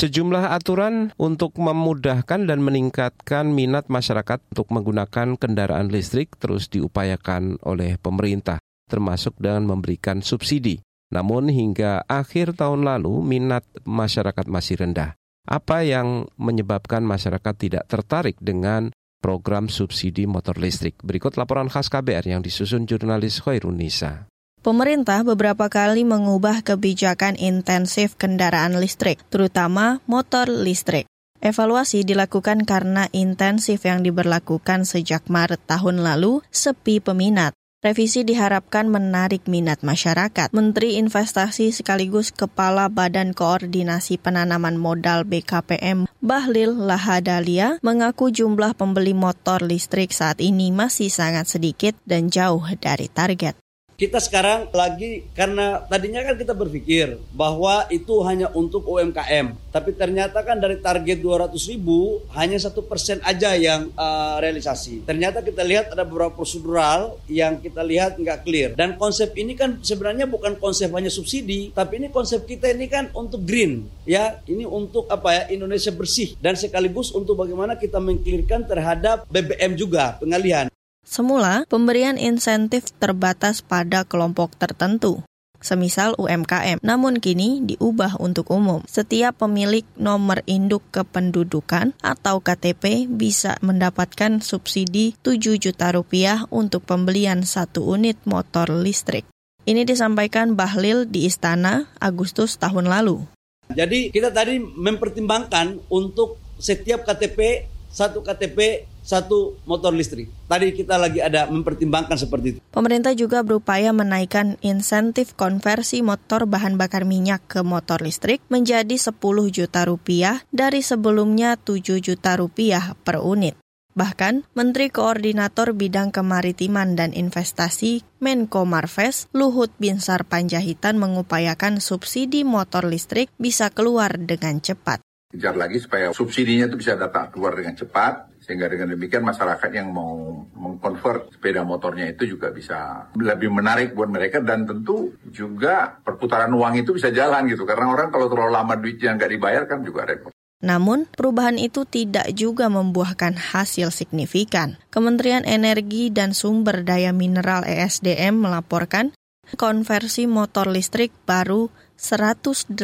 Sejumlah 0.03 0.51
aturan 0.51 1.15
untuk 1.15 1.63
memudahkan 1.63 2.51
dan 2.51 2.59
meningkatkan 2.59 3.55
minat 3.55 3.87
masyarakat 3.87 4.43
untuk 4.51 4.75
menggunakan 4.75 5.39
kendaraan 5.39 5.95
listrik 5.95 6.35
terus 6.43 6.67
diupayakan 6.67 7.63
oleh 7.63 8.03
pemerintah. 8.03 8.59
termasuk 8.91 9.33
dengan 9.41 9.65
memberikan 9.65 10.21
subsidi. 10.21 10.85
Namun 11.17 11.49
hingga 11.49 12.05
akhir 12.05 12.61
tahun 12.61 12.85
lalu 12.85 13.25
minat 13.25 13.65
masyarakat 13.89 14.45
masih 14.53 14.85
rendah. 14.85 15.17
Apa 15.49 15.81
yang 15.81 16.29
menyebabkan 16.37 17.01
masyarakat 17.01 17.55
tidak 17.57 17.89
tertarik 17.89 18.37
dengan 18.37 18.93
program 19.25 19.73
subsidi 19.73 20.29
motor 20.29 20.61
listrik? 20.61 21.01
Berikut 21.01 21.41
laporan 21.41 21.73
khas 21.73 21.89
KBR 21.89 22.37
yang 22.37 22.45
disusun 22.45 22.85
jurnalis 22.85 23.41
Khairunisa. 23.41 24.29
Pemerintah 24.63 25.27
beberapa 25.27 25.67
kali 25.67 26.07
mengubah 26.07 26.63
kebijakan 26.63 27.35
intensif 27.35 28.15
kendaraan 28.15 28.79
listrik, 28.79 29.19
terutama 29.27 29.99
motor 30.07 30.47
listrik. 30.47 31.11
Evaluasi 31.43 32.07
dilakukan 32.07 32.63
karena 32.63 33.11
intensif 33.11 33.83
yang 33.83 34.07
diberlakukan 34.07 34.87
sejak 34.87 35.27
Maret 35.27 35.59
tahun 35.67 36.07
lalu 36.07 36.47
sepi 36.55 37.03
peminat. 37.03 37.59
Revisi 37.83 38.23
diharapkan 38.23 38.87
menarik 38.87 39.51
minat 39.51 39.83
masyarakat. 39.83 40.55
Menteri 40.55 40.95
Investasi 41.03 41.75
sekaligus 41.75 42.31
Kepala 42.31 42.87
Badan 42.87 43.35
Koordinasi 43.35 44.23
Penanaman 44.23 44.79
Modal 44.79 45.27
BKPM 45.27 46.07
Bahlil 46.23 46.71
Lahadalia 46.79 47.83
mengaku 47.83 48.31
jumlah 48.31 48.79
pembeli 48.79 49.19
motor 49.19 49.59
listrik 49.67 50.15
saat 50.15 50.39
ini 50.39 50.71
masih 50.71 51.11
sangat 51.11 51.51
sedikit 51.51 51.99
dan 52.07 52.31
jauh 52.31 52.63
dari 52.79 53.11
target 53.11 53.59
kita 54.03 54.19
sekarang 54.19 54.67
lagi 54.75 55.31
karena 55.31 55.87
tadinya 55.87 56.27
kan 56.27 56.35
kita 56.35 56.59
berpikir 56.59 57.23
bahwa 57.31 57.87
itu 57.87 58.19
hanya 58.27 58.51
untuk 58.51 58.83
UMKM, 58.83 59.55
tapi 59.71 59.95
ternyata 59.95 60.43
kan 60.43 60.59
dari 60.59 60.83
target 60.83 61.23
200 61.23 61.55
ribu 61.71 62.19
hanya 62.35 62.59
satu 62.59 62.83
persen 62.83 63.23
aja 63.23 63.55
yang 63.55 63.95
uh, 63.95 64.43
realisasi. 64.43 65.07
Ternyata 65.07 65.39
kita 65.39 65.63
lihat 65.63 65.95
ada 65.95 66.03
beberapa 66.03 66.35
prosedural 66.35 67.15
yang 67.31 67.63
kita 67.63 67.79
lihat 67.87 68.19
nggak 68.19 68.43
clear. 68.43 68.75
Dan 68.75 68.99
konsep 68.99 69.39
ini 69.39 69.55
kan 69.55 69.79
sebenarnya 69.79 70.27
bukan 70.27 70.59
konsep 70.59 70.91
hanya 70.91 71.07
subsidi, 71.07 71.71
tapi 71.71 72.03
ini 72.03 72.11
konsep 72.11 72.43
kita 72.43 72.75
ini 72.75 72.91
kan 72.91 73.07
untuk 73.15 73.47
green, 73.47 73.87
ya. 74.03 74.43
Ini 74.51 74.67
untuk 74.67 75.07
apa 75.15 75.31
ya 75.31 75.43
Indonesia 75.55 75.95
bersih 75.95 76.35
dan 76.43 76.59
sekaligus 76.59 77.15
untuk 77.15 77.39
bagaimana 77.39 77.79
kita 77.79 78.03
mengklirkan 78.03 78.67
terhadap 78.67 79.31
BBM 79.31 79.79
juga 79.79 80.19
pengalihan. 80.19 80.72
Semula, 81.13 81.69
pemberian 81.69 82.17
insentif 82.17 82.89
terbatas 82.97 83.61
pada 83.61 84.01
kelompok 84.01 84.57
tertentu, 84.57 85.21
semisal 85.61 86.17
UMKM. 86.17 86.81
Namun 86.81 87.21
kini 87.21 87.61
diubah 87.61 88.17
untuk 88.17 88.49
umum. 88.49 88.81
Setiap 88.89 89.45
pemilik 89.45 89.85
nomor 90.01 90.41
induk 90.49 90.81
kependudukan 90.89 91.93
atau 92.01 92.41
KTP 92.41 93.13
bisa 93.13 93.61
mendapatkan 93.61 94.41
subsidi 94.41 95.13
7 95.21 95.61
juta 95.61 95.93
rupiah 95.93 96.49
untuk 96.49 96.89
pembelian 96.89 97.45
satu 97.45 97.93
unit 97.93 98.17
motor 98.25 98.73
listrik. 98.73 99.29
Ini 99.69 99.85
disampaikan 99.85 100.57
Bahlil 100.57 101.05
di 101.05 101.29
Istana 101.29 101.93
Agustus 102.01 102.57
tahun 102.57 102.89
lalu. 102.89 103.21
Jadi 103.69 104.09
kita 104.09 104.33
tadi 104.33 104.57
mempertimbangkan 104.57 105.77
untuk 105.93 106.41
setiap 106.57 107.05
KTP, 107.05 107.69
satu 107.93 108.25
KTP 108.25 108.89
satu 109.03 109.59
motor 109.67 109.91
listrik. 109.93 110.31
Tadi 110.47 110.73
kita 110.73 110.97
lagi 110.97 111.19
ada 111.19 111.51
mempertimbangkan 111.51 112.15
seperti 112.17 112.47
itu. 112.57 112.59
Pemerintah 112.71 113.13
juga 113.13 113.43
berupaya 113.43 113.91
menaikkan 113.91 114.57
insentif 114.63 115.35
konversi 115.35 116.01
motor 116.01 116.47
bahan 116.47 116.79
bakar 116.79 117.05
minyak 117.05 117.45
ke 117.51 117.61
motor 117.67 118.01
listrik 118.01 118.41
menjadi 118.49 118.95
10 118.95 119.19
juta 119.51 119.85
rupiah 119.85 120.41
dari 120.55 120.81
sebelumnya 120.81 121.59
7 121.59 121.99
juta 121.99 122.39
rupiah 122.39 122.95
per 123.03 123.21
unit. 123.21 123.59
Bahkan, 123.93 124.49
Menteri 124.57 124.89
Koordinator 124.89 125.77
Bidang 125.77 126.17
Kemaritiman 126.17 126.97
dan 126.97 127.13
Investasi 127.13 128.01
Menko 128.25 128.65
Marves 128.65 129.29
Luhut 129.37 129.69
Binsar 129.77 130.25
Panjaitan 130.25 130.97
mengupayakan 130.97 131.77
subsidi 131.77 132.41
motor 132.41 132.89
listrik 132.89 133.29
bisa 133.37 133.69
keluar 133.69 134.17
dengan 134.17 134.65
cepat. 134.65 135.05
Kejar 135.33 135.57
lagi 135.57 135.81
supaya 135.81 136.13
subsidinya 136.13 136.69
itu 136.69 136.77
bisa 136.77 136.93
datang 136.93 137.33
keluar 137.33 137.57
dengan 137.57 137.73
cepat 137.73 138.37
sehingga 138.45 138.69
dengan 138.69 138.93
demikian 138.93 139.25
masyarakat 139.25 139.71
yang 139.73 139.89
mau 139.89 140.45
mengkonvert 140.53 141.33
sepeda 141.33 141.65
motornya 141.65 142.11
itu 142.13 142.37
juga 142.37 142.53
bisa 142.53 143.09
lebih 143.17 143.49
menarik 143.49 143.97
buat 143.97 144.13
mereka 144.13 144.45
dan 144.45 144.69
tentu 144.69 145.17
juga 145.33 145.97
perputaran 146.05 146.53
uang 146.53 146.85
itu 146.85 146.93
bisa 146.93 147.09
jalan 147.09 147.49
gitu. 147.49 147.65
Karena 147.65 147.89
orang 147.89 148.13
kalau 148.13 148.29
terlalu 148.29 148.53
lama 148.53 148.75
duitnya 148.77 149.17
nggak 149.17 149.33
dibayar 149.33 149.63
kan 149.65 149.81
juga 149.81 150.05
repot. 150.05 150.33
Namun, 150.63 151.11
perubahan 151.11 151.59
itu 151.59 151.83
tidak 151.83 152.31
juga 152.39 152.71
membuahkan 152.71 153.35
hasil 153.35 153.91
signifikan. 153.91 154.79
Kementerian 154.95 155.43
Energi 155.43 156.15
dan 156.15 156.39
Sumber 156.39 156.87
Daya 156.87 157.11
Mineral 157.11 157.67
ESDM 157.67 158.47
melaporkan 158.47 159.11
konversi 159.59 160.31
motor 160.31 160.71
listrik 160.71 161.11
baru 161.27 161.67
181 162.03 162.75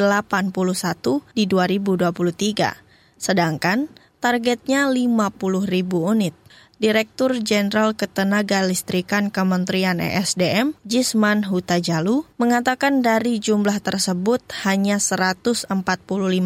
di 1.34 1.50
2023. 1.50 3.18
Sedangkan 3.18 3.90
targetnya 4.22 4.86
50 4.86 5.66
ribu 5.66 6.06
unit. 6.06 6.38
Direktur 6.78 7.42
Jenderal 7.42 7.98
Ketenaga 7.98 8.62
Listrikan 8.62 9.34
Kementerian 9.34 9.98
ESDM, 9.98 10.78
Jisman 10.86 11.42
Hutajalu, 11.42 12.22
mengatakan 12.38 13.02
dari 13.02 13.42
jumlah 13.42 13.82
tersebut 13.82 14.38
hanya 14.62 15.02
145 15.02 15.66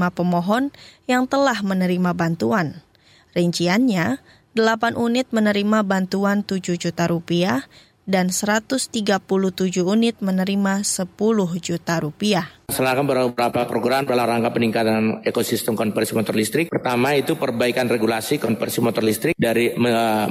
pemohon 0.09 0.73
yang 1.05 1.29
telah 1.29 1.61
menerima 1.61 2.17
bantuan. 2.17 2.81
Rinciannya, 3.37 4.25
8 4.57 4.97
unit 4.97 5.29
menerima 5.37 5.85
bantuan 5.85 6.41
7 6.41 6.81
juta 6.81 7.05
rupiah, 7.13 7.69
dan 8.05 8.35
137 8.35 8.91
unit 9.83 10.19
menerima 10.19 10.83
10 10.83 11.07
juta 11.63 11.95
rupiah. 12.03 12.47
Melaksanakan 12.73 13.05
beberapa 13.05 13.61
program 13.69 14.09
dalam 14.09 14.25
rangka 14.25 14.51
peningkatan 14.57 15.21
ekosistem 15.29 15.77
konversi 15.77 16.17
motor 16.17 16.33
listrik. 16.33 16.73
Pertama 16.73 17.13
itu 17.13 17.37
perbaikan 17.37 17.87
regulasi 17.87 18.41
konversi 18.41 18.81
motor 18.81 19.05
listrik 19.05 19.37
dari 19.37 19.77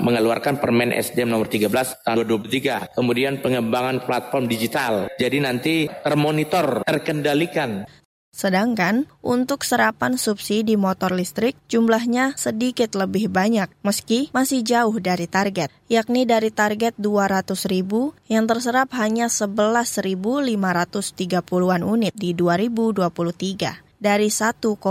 mengeluarkan 0.01 0.57
Permen 0.57 0.89
SDM 0.89 1.37
nomor 1.37 1.47
13 1.47 1.69
tahun 2.01 2.25
2023. 2.25 2.97
Kemudian 2.97 3.39
pengembangan 3.45 4.03
platform 4.03 4.49
digital. 4.49 5.05
Jadi 5.21 5.37
nanti 5.37 5.85
termonitor, 6.01 6.81
terkendalikan 6.81 7.85
Sedangkan 8.31 9.11
untuk 9.19 9.67
serapan 9.67 10.15
subsidi 10.15 10.79
motor 10.79 11.11
listrik 11.11 11.59
jumlahnya 11.67 12.39
sedikit 12.39 12.95
lebih 12.95 13.27
banyak 13.27 13.67
meski 13.83 14.31
masih 14.31 14.63
jauh 14.63 14.95
dari 15.03 15.27
target, 15.27 15.67
yakni 15.91 16.23
dari 16.23 16.47
target 16.47 16.95
200 16.95 17.51
ribu 17.67 18.15
yang 18.31 18.47
terserap 18.47 18.95
hanya 18.95 19.27
11.530-an 19.27 21.83
unit 21.83 22.15
di 22.15 22.31
2023. 22.31 23.91
Dari 24.01 24.33
1,4 24.33 24.81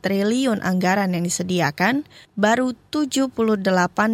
triliun 0.00 0.64
anggaran 0.64 1.12
yang 1.12 1.28
disediakan, 1.28 2.08
baru 2.40 2.72
78 2.88 3.52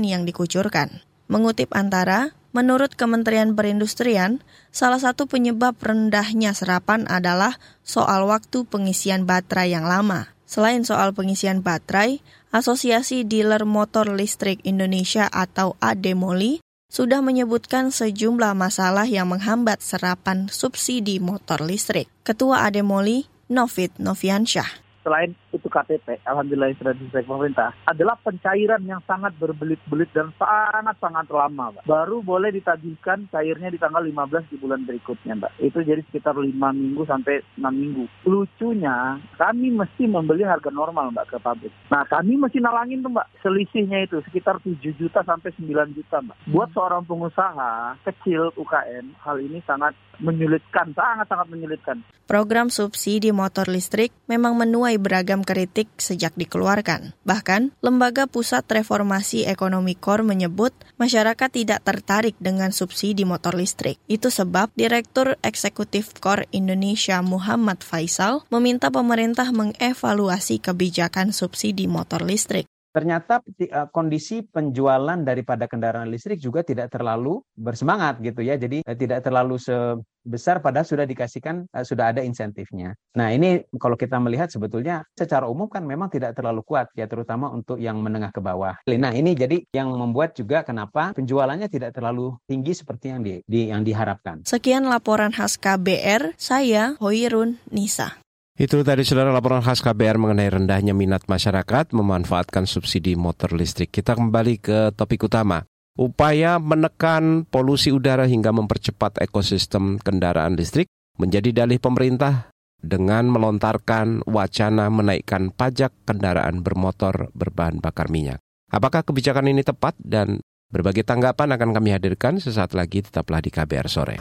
yang 0.02 0.26
dikucurkan. 0.26 0.98
Mengutip 1.30 1.70
antara, 1.78 2.34
Menurut 2.52 2.92
Kementerian 2.92 3.56
Perindustrian, 3.56 4.44
salah 4.68 5.00
satu 5.00 5.24
penyebab 5.24 5.72
rendahnya 5.80 6.52
serapan 6.52 7.08
adalah 7.08 7.56
soal 7.80 8.28
waktu 8.28 8.68
pengisian 8.68 9.24
baterai 9.24 9.72
yang 9.72 9.88
lama. 9.88 10.28
Selain 10.44 10.84
soal 10.84 11.16
pengisian 11.16 11.64
baterai, 11.64 12.20
Asosiasi 12.52 13.24
Dealer 13.24 13.64
Motor 13.64 14.12
Listrik 14.12 14.60
Indonesia 14.68 15.32
atau 15.32 15.80
ADEMOLI 15.80 16.60
sudah 16.92 17.24
menyebutkan 17.24 17.88
sejumlah 17.88 18.52
masalah 18.52 19.08
yang 19.08 19.32
menghambat 19.32 19.80
serapan 19.80 20.52
subsidi 20.52 21.24
motor 21.24 21.64
listrik. 21.64 22.12
Ketua 22.20 22.68
ADEMOLI, 22.68 23.48
Novit 23.48 23.96
Noviansyah 23.96 24.82
selain 25.02 25.34
itu 25.52 25.68
KTP, 25.68 26.24
alhamdulillah 26.24 26.72
yang 26.72 26.80
sudah 26.80 26.94
diselesaikan 26.96 27.28
pemerintah, 27.28 27.68
adalah 27.84 28.16
pencairan 28.24 28.82
yang 28.88 29.00
sangat 29.04 29.36
berbelit-belit 29.36 30.08
dan 30.16 30.32
sangat-sangat 30.40 31.28
lama, 31.28 31.76
Mbak. 31.76 31.84
Baru 31.84 32.24
boleh 32.24 32.50
ditagihkan 32.56 33.28
cairnya 33.28 33.68
di 33.68 33.78
tanggal 33.78 34.00
15 34.00 34.48
di 34.48 34.56
bulan 34.56 34.82
berikutnya, 34.88 35.36
Mbak. 35.38 35.52
Itu 35.60 35.78
jadi 35.84 36.00
sekitar 36.08 36.34
5 36.34 36.48
minggu 36.50 37.02
sampai 37.04 37.44
6 37.60 37.68
minggu. 37.68 38.04
Lucunya, 38.24 39.20
kami 39.36 39.68
mesti 39.76 40.08
membeli 40.08 40.42
harga 40.48 40.72
normal, 40.72 41.12
Mbak, 41.12 41.26
ke 41.28 41.36
pabrik. 41.38 41.72
Nah, 41.92 42.02
kami 42.08 42.40
mesti 42.40 42.58
nalangin 42.58 43.04
tuh, 43.04 43.12
Mbak, 43.12 43.28
selisihnya 43.44 44.08
itu 44.08 44.24
sekitar 44.24 44.56
7 44.64 44.80
juta 44.96 45.20
sampai 45.22 45.52
9 45.52 45.92
juta, 45.92 46.24
Mbak. 46.24 46.36
Buat 46.48 46.68
seorang 46.72 47.04
pengusaha 47.04 48.00
kecil 48.08 48.50
UKM, 48.56 49.12
hal 49.20 49.36
ini 49.38 49.60
sangat 49.68 49.92
menyulitkan, 50.22 50.94
sangat-sangat 50.94 51.46
menyulitkan. 51.50 52.00
Program 52.30 52.70
subsidi 52.70 53.34
motor 53.34 53.66
listrik 53.68 54.14
memang 54.30 54.54
menuai 54.56 54.96
beragam 54.96 55.41
kritik 55.44 55.90
sejak 56.00 56.34
dikeluarkan. 56.34 57.14
Bahkan, 57.22 57.76
Lembaga 57.84 58.26
Pusat 58.26 58.82
Reformasi 58.82 59.44
Ekonomi 59.46 59.94
KOR 59.94 60.24
menyebut 60.26 60.74
masyarakat 60.96 61.50
tidak 61.52 61.84
tertarik 61.86 62.34
dengan 62.42 62.74
subsidi 62.74 63.22
motor 63.22 63.54
listrik. 63.54 64.00
Itu 64.08 64.32
sebab 64.32 64.74
Direktur 64.74 65.38
Eksekutif 65.44 66.14
KOR 66.18 66.48
Indonesia 66.50 67.20
Muhammad 67.20 67.84
Faisal 67.84 68.42
meminta 68.48 68.88
pemerintah 68.88 69.52
mengevaluasi 69.52 70.58
kebijakan 70.58 71.30
subsidi 71.30 71.86
motor 71.86 72.24
listrik. 72.26 72.66
Ternyata 72.92 73.40
uh, 73.40 73.88
kondisi 73.90 74.44
penjualan 74.44 75.18
daripada 75.24 75.64
kendaraan 75.66 76.12
listrik 76.12 76.38
juga 76.38 76.60
tidak 76.62 76.92
terlalu 76.92 77.40
bersemangat 77.56 78.20
gitu 78.20 78.44
ya. 78.44 78.60
Jadi 78.60 78.84
uh, 78.84 78.96
tidak 78.96 79.24
terlalu 79.24 79.56
sebesar 79.56 80.60
pada 80.60 80.84
sudah 80.84 81.08
dikasihkan 81.08 81.66
uh, 81.72 81.84
sudah 81.84 82.12
ada 82.12 82.20
insentifnya. 82.20 82.94
Nah, 83.16 83.32
ini 83.32 83.64
kalau 83.80 83.96
kita 83.96 84.20
melihat 84.20 84.52
sebetulnya 84.52 85.02
secara 85.16 85.48
umum 85.48 85.66
kan 85.66 85.82
memang 85.82 86.12
tidak 86.12 86.36
terlalu 86.36 86.60
kuat 86.62 86.92
ya 86.92 87.08
terutama 87.08 87.48
untuk 87.50 87.80
yang 87.80 87.98
menengah 87.98 88.30
ke 88.30 88.38
bawah. 88.44 88.76
Nah, 88.84 89.12
ini 89.16 89.32
jadi 89.32 89.64
yang 89.72 89.90
membuat 89.96 90.36
juga 90.36 90.62
kenapa 90.62 91.16
penjualannya 91.16 91.66
tidak 91.72 91.96
terlalu 91.96 92.36
tinggi 92.44 92.76
seperti 92.76 93.10
yang 93.10 93.20
di, 93.24 93.40
di 93.48 93.72
yang 93.72 93.82
diharapkan. 93.82 94.44
Sekian 94.44 94.86
laporan 94.86 95.32
khas 95.32 95.56
KBR, 95.56 96.36
saya 96.36 96.94
Hoirun 97.00 97.56
Nisa. 97.72 98.22
Itu 98.62 98.86
tadi 98.86 99.02
saudara 99.02 99.34
laporan 99.34 99.58
khas 99.58 99.82
KBR 99.82 100.22
mengenai 100.22 100.46
rendahnya 100.46 100.94
minat 100.94 101.26
masyarakat 101.26 101.90
memanfaatkan 101.98 102.62
subsidi 102.62 103.18
motor 103.18 103.50
listrik. 103.58 103.90
Kita 103.90 104.14
kembali 104.14 104.62
ke 104.62 104.94
topik 104.94 105.26
utama. 105.26 105.66
Upaya 105.98 106.62
menekan 106.62 107.42
polusi 107.42 107.90
udara 107.90 108.22
hingga 108.22 108.54
mempercepat 108.54 109.18
ekosistem 109.18 109.98
kendaraan 109.98 110.54
listrik 110.54 110.86
menjadi 111.18 111.66
dalih 111.66 111.82
pemerintah 111.82 112.54
dengan 112.78 113.26
melontarkan 113.34 114.22
wacana 114.30 114.86
menaikkan 114.94 115.50
pajak 115.50 115.90
kendaraan 116.06 116.62
bermotor 116.62 117.34
berbahan 117.34 117.82
bakar 117.82 118.14
minyak. 118.14 118.38
Apakah 118.70 119.02
kebijakan 119.02 119.50
ini 119.50 119.66
tepat 119.66 119.98
dan 119.98 120.38
berbagai 120.70 121.02
tanggapan 121.02 121.50
akan 121.58 121.74
kami 121.74 121.98
hadirkan 121.98 122.38
sesaat 122.38 122.78
lagi 122.78 123.02
tetaplah 123.02 123.42
di 123.42 123.50
KBR 123.50 123.90
sore. 123.90 124.16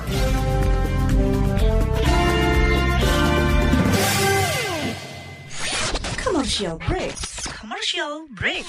Commercial 6.51 6.84
break. 6.84 7.15
Commercial 7.63 8.13
break. 8.36 8.67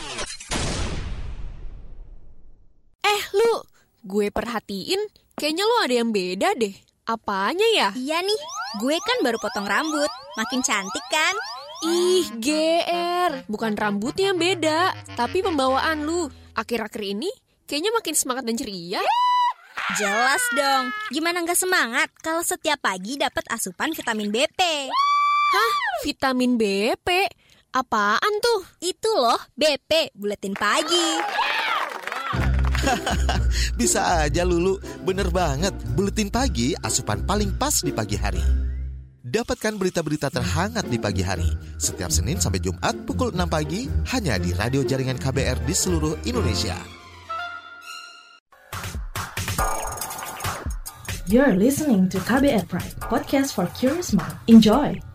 Eh, 3.02 3.22
lu, 3.34 3.52
gue 4.06 4.30
perhatiin 4.30 5.02
kayaknya 5.34 5.66
lu 5.66 5.76
ada 5.82 5.94
yang 5.98 6.14
beda 6.14 6.54
deh. 6.54 6.70
Apanya 7.10 7.66
ya? 7.74 7.90
Iya 7.98 8.22
nih, 8.22 8.40
gue 8.78 8.96
kan 9.02 9.26
baru 9.26 9.34
potong 9.42 9.66
rambut. 9.66 10.06
Makin 10.38 10.62
cantik 10.62 11.02
kan? 11.10 11.34
Ih, 11.90 12.30
GR. 12.38 13.50
Bukan 13.50 13.74
rambutnya 13.74 14.30
yang 14.30 14.38
beda, 14.38 14.94
tapi 15.18 15.42
pembawaan 15.42 16.06
lu. 16.06 16.30
Akhir-akhir 16.54 17.02
ini 17.02 17.34
kayaknya 17.66 17.90
makin 17.98 18.14
semangat 18.14 18.46
dan 18.46 18.62
ceria. 18.62 19.02
Jelas 19.98 20.42
dong. 20.54 20.94
Gimana 21.10 21.42
nggak 21.42 21.58
semangat 21.58 22.14
kalau 22.22 22.46
setiap 22.46 22.78
pagi 22.78 23.18
dapat 23.18 23.42
asupan 23.50 23.90
vitamin 23.90 24.30
BP? 24.30 24.86
Hah? 25.50 25.72
Vitamin 26.06 26.54
BP? 26.54 27.41
Apaan 27.72 28.34
tuh? 28.44 28.60
Itu 28.84 29.08
loh, 29.16 29.40
BP, 29.56 30.12
buletin 30.12 30.52
pagi. 30.52 31.08
Bisa 33.80 34.28
aja 34.28 34.44
Lulu, 34.44 34.76
bener 35.00 35.32
banget. 35.32 35.72
Buletin 35.96 36.28
pagi 36.28 36.76
asupan 36.76 37.24
paling 37.24 37.56
pas 37.56 37.72
di 37.80 37.88
pagi 37.88 38.20
hari. 38.20 38.44
Dapatkan 39.24 39.80
berita-berita 39.80 40.28
terhangat 40.28 40.84
di 40.84 41.00
pagi 41.00 41.24
hari. 41.24 41.48
Setiap 41.80 42.12
Senin 42.12 42.36
sampai 42.36 42.60
Jumat 42.60 42.92
pukul 43.08 43.32
6 43.32 43.40
pagi, 43.48 43.88
hanya 44.12 44.36
di 44.36 44.52
radio 44.52 44.84
jaringan 44.84 45.16
KBR 45.16 45.64
di 45.64 45.72
seluruh 45.72 46.20
Indonesia. 46.28 46.76
You're 51.24 51.56
listening 51.56 52.12
to 52.12 52.20
KBR 52.20 52.68
Pride, 52.68 53.00
podcast 53.00 53.56
for 53.56 53.64
curious 53.72 54.12
mind. 54.12 54.36
Enjoy! 54.44 55.11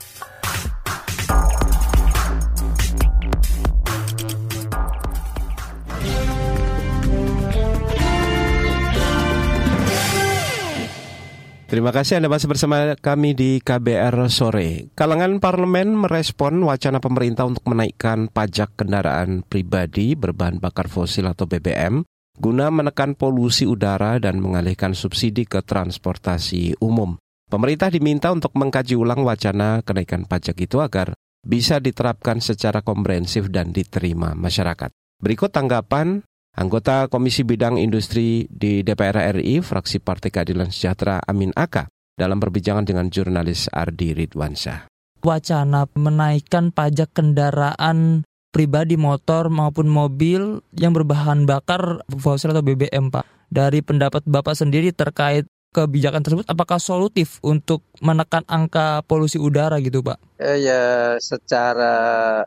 Terima 11.67 11.91
kasih 11.91 12.23
Anda 12.23 12.31
masih 12.31 12.47
bersama 12.47 12.95
kami 12.95 13.35
di 13.35 13.59
KBR 13.59 14.31
Sore. 14.31 14.87
Kalangan 14.95 15.43
parlemen 15.43 15.99
merespon 15.99 16.63
wacana 16.63 17.03
pemerintah 17.03 17.43
untuk 17.43 17.67
menaikkan 17.67 18.31
pajak 18.31 18.79
kendaraan 18.79 19.43
pribadi 19.43 20.15
berbahan 20.15 20.63
bakar 20.63 20.87
fosil 20.87 21.27
atau 21.27 21.43
BBM 21.43 22.07
guna 22.39 22.71
menekan 22.71 23.19
polusi 23.19 23.67
udara 23.67 24.15
dan 24.15 24.39
mengalihkan 24.39 24.95
subsidi 24.95 25.43
ke 25.43 25.59
transportasi 25.59 26.79
umum. 26.79 27.19
Pemerintah 27.51 27.91
diminta 27.91 28.31
untuk 28.31 28.55
mengkaji 28.55 28.95
ulang 28.95 29.27
wacana 29.27 29.83
kenaikan 29.83 30.23
pajak 30.23 30.55
itu 30.63 30.79
agar 30.79 31.19
bisa 31.43 31.83
diterapkan 31.83 32.39
secara 32.39 32.79
komprehensif 32.79 33.51
dan 33.51 33.75
diterima 33.75 34.31
masyarakat. 34.39 34.87
Berikut 35.19 35.51
tanggapan 35.51 36.23
Anggota 36.57 37.05
Komisi 37.05 37.45
Bidang 37.45 37.77
Industri 37.77 38.49
di 38.49 38.81
DPR 38.81 39.29
RI, 39.37 39.61
fraksi 39.61 40.01
Partai 40.01 40.33
Keadilan 40.33 40.73
Sejahtera 40.73 41.21
Amin 41.21 41.53
Aka, 41.53 41.85
dalam 42.17 42.41
perbincangan 42.41 42.81
dengan 42.81 43.13
jurnalis 43.13 43.69
Ardi 43.69 44.17
Ridwansyah. 44.17 44.89
Wacana 45.21 45.85
menaikkan 45.93 46.73
pajak 46.73 47.13
kendaraan 47.13 48.25
pribadi 48.49 48.97
motor 48.97 49.53
maupun 49.53 49.85
mobil 49.85 50.65
yang 50.73 50.97
berbahan 50.97 51.45
bakar 51.45 52.01
fosil 52.09 52.49
atau 52.49 52.65
BBM, 52.65 53.13
Pak. 53.13 53.53
Dari 53.53 53.85
pendapat 53.85 54.25
Bapak 54.25 54.57
sendiri 54.57 54.89
terkait 54.89 55.45
kebijakan 55.77 56.25
tersebut 56.25 56.45
apakah 56.49 56.81
solutif 56.81 57.37
untuk 57.45 57.85
menekan 58.01 58.41
angka 58.49 59.05
polusi 59.05 59.37
udara 59.37 59.77
gitu, 59.77 60.01
Pak? 60.01 60.41
Eh, 60.41 60.65
ya, 60.65 61.13
secara 61.21 62.41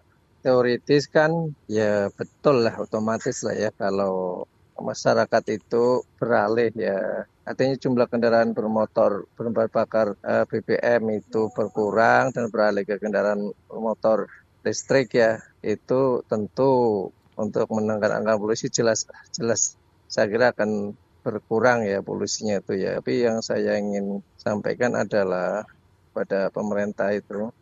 teoritis 0.44 1.05
kan 1.09 1.53
ya 1.68 2.09
betul 2.18 2.64
lah 2.64 2.74
otomatis 2.81 3.44
lah 3.46 3.55
ya 3.57 3.70
kalau 3.76 4.44
masyarakat 4.81 5.44
itu 5.53 6.03
beralih 6.16 6.72
ya. 6.74 7.29
Artinya 7.44 7.76
jumlah 7.76 8.07
kendaraan 8.09 8.57
bermotor 8.57 9.29
berbahan 9.37 9.70
bakar 9.70 10.07
eh, 10.24 10.44
BBM 10.48 11.20
itu 11.20 11.53
berkurang 11.53 12.33
dan 12.33 12.48
beralih 12.48 12.85
ke 12.88 12.96
kendaraan 12.96 13.53
motor 13.68 14.26
listrik 14.64 15.16
ya 15.16 15.40
itu 15.64 16.24
tentu 16.29 16.72
untuk 17.37 17.66
menangkan 17.72 18.20
angka 18.20 18.37
polusi 18.37 18.68
jelas 18.68 19.09
jelas 19.33 19.81
saya 20.12 20.29
kira 20.29 20.53
akan 20.53 20.92
berkurang 21.24 21.85
ya 21.85 22.00
polusinya 22.00 22.61
itu 22.61 22.81
ya. 22.81 23.00
Tapi 23.00 23.12
yang 23.24 23.44
saya 23.44 23.76
ingin 23.76 24.24
sampaikan 24.40 24.96
adalah 24.96 25.64
pada 26.16 26.50
pemerintah 26.50 27.12
itu 27.14 27.53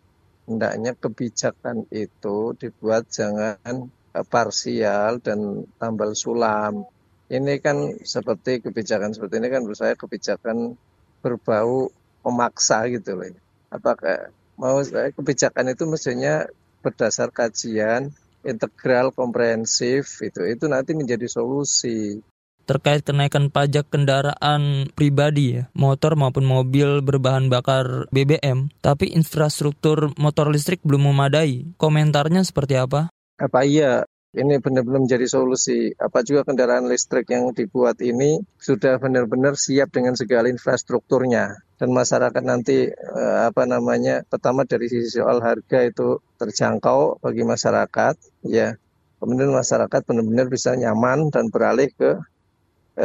hendaknya 0.48 0.96
kebijakan 0.96 1.84
itu 1.92 2.56
dibuat 2.56 3.12
jangan 3.12 3.92
eh, 4.16 4.26
parsial 4.26 5.20
dan 5.20 5.68
tambal 5.76 6.16
sulam. 6.16 6.88
Ini 7.28 7.60
kan 7.60 8.00
seperti 8.00 8.64
kebijakan 8.64 9.12
seperti 9.12 9.36
ini 9.36 9.52
kan 9.52 9.60
menurut 9.60 9.76
saya 9.76 9.92
kebijakan 9.92 10.80
berbau 11.20 11.92
memaksa 12.24 12.88
gitu 12.88 13.20
loh. 13.20 13.36
Apakah 13.68 14.32
mau 14.56 14.80
saya 14.80 15.12
kebijakan 15.12 15.76
itu 15.76 15.84
mestinya 15.84 16.48
berdasar 16.80 17.28
kajian 17.28 18.08
integral 18.46 19.12
komprehensif 19.12 20.24
itu 20.24 20.46
itu 20.48 20.64
nanti 20.70 20.96
menjadi 20.96 21.28
solusi 21.28 22.22
terkait 22.68 23.00
kenaikan 23.00 23.48
pajak 23.48 23.88
kendaraan 23.88 24.92
pribadi 24.92 25.56
ya, 25.56 25.62
motor 25.72 26.20
maupun 26.20 26.44
mobil 26.44 27.00
berbahan 27.00 27.48
bakar 27.48 28.04
BBM, 28.12 28.68
tapi 28.84 29.08
infrastruktur 29.16 30.12
motor 30.20 30.52
listrik 30.52 30.84
belum 30.84 31.08
memadai. 31.08 31.72
Komentarnya 31.80 32.44
seperti 32.44 32.76
apa? 32.76 33.08
Apa 33.40 33.64
iya 33.64 34.04
ini 34.36 34.60
benar-benar 34.60 35.08
menjadi 35.08 35.24
solusi. 35.24 35.96
Apa 35.96 36.20
juga 36.20 36.44
kendaraan 36.44 36.84
listrik 36.86 37.32
yang 37.32 37.50
dibuat 37.56 37.96
ini 38.04 38.44
sudah 38.60 39.00
benar-benar 39.00 39.56
siap 39.56 39.88
dengan 39.88 40.12
segala 40.14 40.52
infrastrukturnya 40.52 41.64
dan 41.80 41.88
masyarakat 41.94 42.42
nanti 42.44 42.92
eh, 42.92 43.38
apa 43.48 43.64
namanya 43.64 44.26
pertama 44.28 44.68
dari 44.68 44.90
sisi 44.90 45.16
soal 45.16 45.40
harga 45.40 45.80
itu 45.86 46.20
terjangkau 46.36 47.24
bagi 47.24 47.42
masyarakat 47.48 48.14
ya. 48.44 48.76
Kemudian 49.18 49.50
masyarakat 49.50 50.00
benar-benar 50.06 50.46
bisa 50.46 50.78
nyaman 50.78 51.34
dan 51.34 51.50
beralih 51.50 51.90
ke 51.90 52.22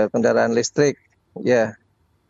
kendaraan 0.09 0.57
listrik 0.57 0.97
ya 1.41 1.77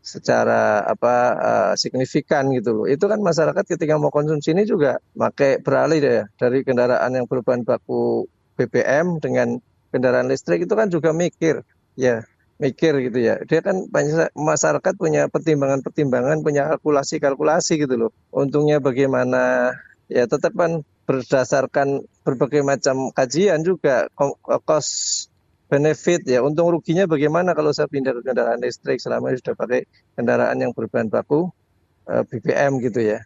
secara 0.03 0.83
apa 0.83 1.15
uh, 1.39 1.73
signifikan 1.79 2.51
gitu 2.51 2.83
loh. 2.83 2.85
Itu 2.91 3.07
kan 3.07 3.23
masyarakat 3.23 3.63
ketika 3.63 3.95
mau 3.95 4.11
konsumsi 4.11 4.51
ini 4.51 4.67
juga 4.67 4.99
pakai 5.15 5.63
beralih 5.63 5.99
deh 6.03 6.21
dari 6.35 6.67
kendaraan 6.67 7.15
yang 7.15 7.25
berbahan 7.25 7.63
baku 7.63 8.27
BBM 8.59 9.23
dengan 9.23 9.57
kendaraan 9.95 10.27
listrik 10.27 10.67
itu 10.67 10.75
kan 10.75 10.91
juga 10.91 11.15
mikir 11.15 11.63
ya 11.95 12.27
mikir 12.59 12.99
gitu 13.09 13.19
ya. 13.23 13.39
Dia 13.47 13.63
kan 13.63 13.87
banyak 13.87 14.35
masyarakat 14.35 14.93
punya 14.99 15.31
pertimbangan-pertimbangan, 15.31 16.43
punya 16.43 16.67
kalkulasi-kalkulasi 16.75 17.81
gitu 17.81 17.95
loh. 18.07 18.11
Untungnya 18.29 18.83
bagaimana 18.83 19.73
ya 20.11 20.27
tetap 20.27 20.53
kan 20.53 20.83
berdasarkan 21.03 22.07
berbagai 22.23 22.63
macam 22.63 23.11
kajian 23.11 23.63
juga 23.63 24.07
cost 24.63 25.27
benefit 25.73 26.21
ya 26.29 26.45
untung 26.45 26.69
ruginya 26.69 27.09
bagaimana 27.09 27.57
kalau 27.57 27.73
saya 27.73 27.89
pindah 27.89 28.13
ke 28.13 28.21
kendaraan 28.21 28.61
listrik 28.61 29.01
selama 29.01 29.33
ini 29.33 29.41
sudah 29.41 29.57
pakai 29.57 29.89
kendaraan 30.13 30.57
yang 30.61 30.69
berbahan 30.77 31.09
baku 31.09 31.49
eh, 32.05 32.21
BBM 32.29 32.77
gitu 32.85 33.01
ya 33.01 33.25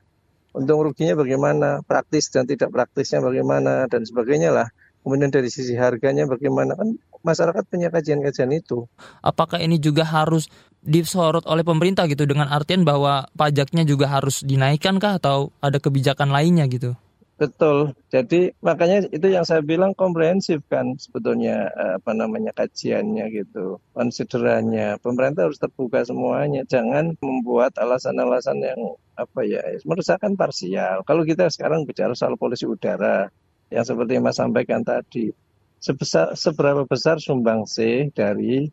untung 0.55 0.79
ruginya 0.79 1.19
bagaimana 1.19 1.83
praktis 1.83 2.31
dan 2.31 2.47
tidak 2.47 2.71
praktisnya 2.71 3.19
bagaimana 3.19 3.91
dan 3.91 4.07
sebagainya 4.07 4.55
lah 4.55 4.71
Kemudian 5.07 5.31
dari 5.31 5.47
sisi 5.47 5.71
harganya 5.79 6.27
bagaimana 6.27 6.75
kan 6.75 6.99
masyarakat 7.23 7.63
punya 7.71 7.87
kajian-kajian 7.87 8.51
itu. 8.51 8.91
Apakah 9.23 9.55
ini 9.63 9.79
juga 9.79 10.03
harus 10.03 10.51
disorot 10.83 11.47
oleh 11.47 11.63
pemerintah 11.63 12.11
gitu 12.11 12.27
dengan 12.27 12.51
artian 12.51 12.83
bahwa 12.83 13.23
pajaknya 13.31 13.87
juga 13.87 14.11
harus 14.11 14.43
dinaikkan 14.43 14.99
kah 14.99 15.15
atau 15.15 15.55
ada 15.63 15.79
kebijakan 15.79 16.27
lainnya 16.27 16.67
gitu? 16.67 16.91
Betul. 17.37 17.93
Jadi 18.09 18.49
makanya 18.65 19.05
itu 19.13 19.27
yang 19.29 19.45
saya 19.45 19.61
bilang 19.61 19.93
komprehensif 19.93 20.65
kan 20.73 20.97
sebetulnya 20.97 21.69
eh, 21.69 21.93
apa 22.01 22.11
namanya 22.17 22.49
kajiannya 22.57 23.25
gitu, 23.29 23.77
konsiderannya. 23.93 24.97
Pemerintah 25.05 25.45
harus 25.45 25.61
terbuka 25.61 26.01
semuanya, 26.01 26.65
jangan 26.65 27.13
membuat 27.21 27.77
alasan-alasan 27.77 28.57
yang 28.65 28.81
apa 29.13 29.39
ya 29.45 29.61
merusakan 29.85 30.33
parsial. 30.33 31.05
Kalau 31.05 31.21
kita 31.29 31.45
sekarang 31.53 31.85
bicara 31.85 32.17
soal 32.17 32.33
polusi 32.41 32.65
udara 32.65 33.29
yang 33.69 33.85
seperti 33.85 34.17
Mas 34.17 34.41
sampaikan 34.41 34.81
tadi, 34.81 35.29
sebesar 35.77 36.33
seberapa 36.33 36.89
besar 36.89 37.21
sumbangsih 37.21 38.09
dari 38.17 38.65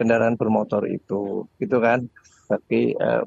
kendaraan 0.00 0.40
bermotor 0.40 0.88
itu, 0.88 1.44
gitu 1.60 1.76
kan? 1.84 2.08
Bagi 2.46 2.94
uh, 2.96 3.26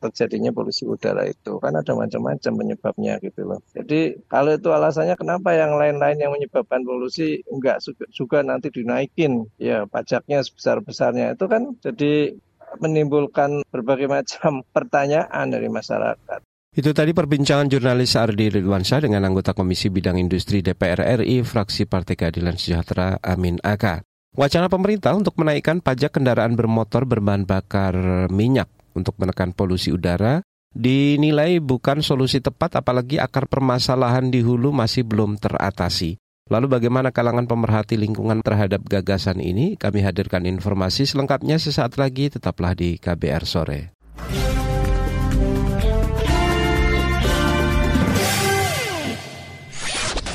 terjadinya 0.00 0.50
polusi 0.50 0.88
udara 0.88 1.28
itu 1.28 1.60
kan 1.60 1.76
ada 1.76 1.92
macam-macam 1.92 2.52
penyebabnya 2.56 3.20
gitu 3.20 3.44
loh. 3.44 3.60
Jadi 3.76 4.16
kalau 4.26 4.56
itu 4.56 4.72
alasannya 4.72 5.14
kenapa 5.14 5.52
yang 5.52 5.76
lain-lain 5.76 6.18
yang 6.18 6.32
menyebabkan 6.32 6.82
polusi 6.82 7.44
enggak 7.52 7.84
juga, 7.84 8.04
juga 8.10 8.38
nanti 8.42 8.72
dinaikin 8.72 9.46
ya 9.60 9.84
pajaknya 9.84 10.40
sebesar-besarnya 10.40 11.36
itu 11.36 11.44
kan 11.46 11.76
jadi 11.84 12.34
menimbulkan 12.80 13.62
berbagai 13.70 14.08
macam 14.10 14.64
pertanyaan 14.76 15.46
dari 15.52 15.68
masyarakat. 15.70 16.40
Itu 16.76 16.92
tadi 16.92 17.16
perbincangan 17.16 17.72
jurnalis 17.72 18.20
Ardi 18.20 18.52
Ridwansyah 18.52 19.08
dengan 19.08 19.24
anggota 19.24 19.56
Komisi 19.56 19.88
Bidang 19.88 20.20
Industri 20.20 20.60
DPR 20.60 21.24
RI, 21.24 21.40
fraksi 21.40 21.88
Partai 21.88 22.20
Keadilan 22.20 22.60
Sejahtera 22.60 23.16
Amin 23.24 23.56
Aka. 23.64 24.04
Wacana 24.36 24.68
pemerintah 24.68 25.16
untuk 25.16 25.32
menaikkan 25.40 25.80
pajak 25.80 26.20
kendaraan 26.20 26.60
bermotor 26.60 27.08
berbahan 27.08 27.48
bakar 27.48 27.96
minyak 28.28 28.68
untuk 28.92 29.16
menekan 29.16 29.56
polusi 29.56 29.88
udara 29.88 30.44
dinilai 30.76 31.56
bukan 31.56 32.04
solusi 32.04 32.44
tepat 32.44 32.84
apalagi 32.84 33.16
akar 33.16 33.48
permasalahan 33.48 34.28
di 34.28 34.44
hulu 34.44 34.76
masih 34.76 35.08
belum 35.08 35.40
teratasi. 35.40 36.20
Lalu 36.52 36.68
bagaimana 36.68 37.16
kalangan 37.16 37.48
pemerhati 37.48 37.96
lingkungan 37.96 38.44
terhadap 38.44 38.84
gagasan 38.84 39.40
ini? 39.40 39.72
Kami 39.80 40.04
hadirkan 40.04 40.44
informasi 40.44 41.08
selengkapnya 41.08 41.56
sesaat 41.56 41.96
lagi, 41.96 42.28
tetaplah 42.28 42.76
di 42.76 43.00
KBR 43.00 43.48
Sore. 43.48 43.96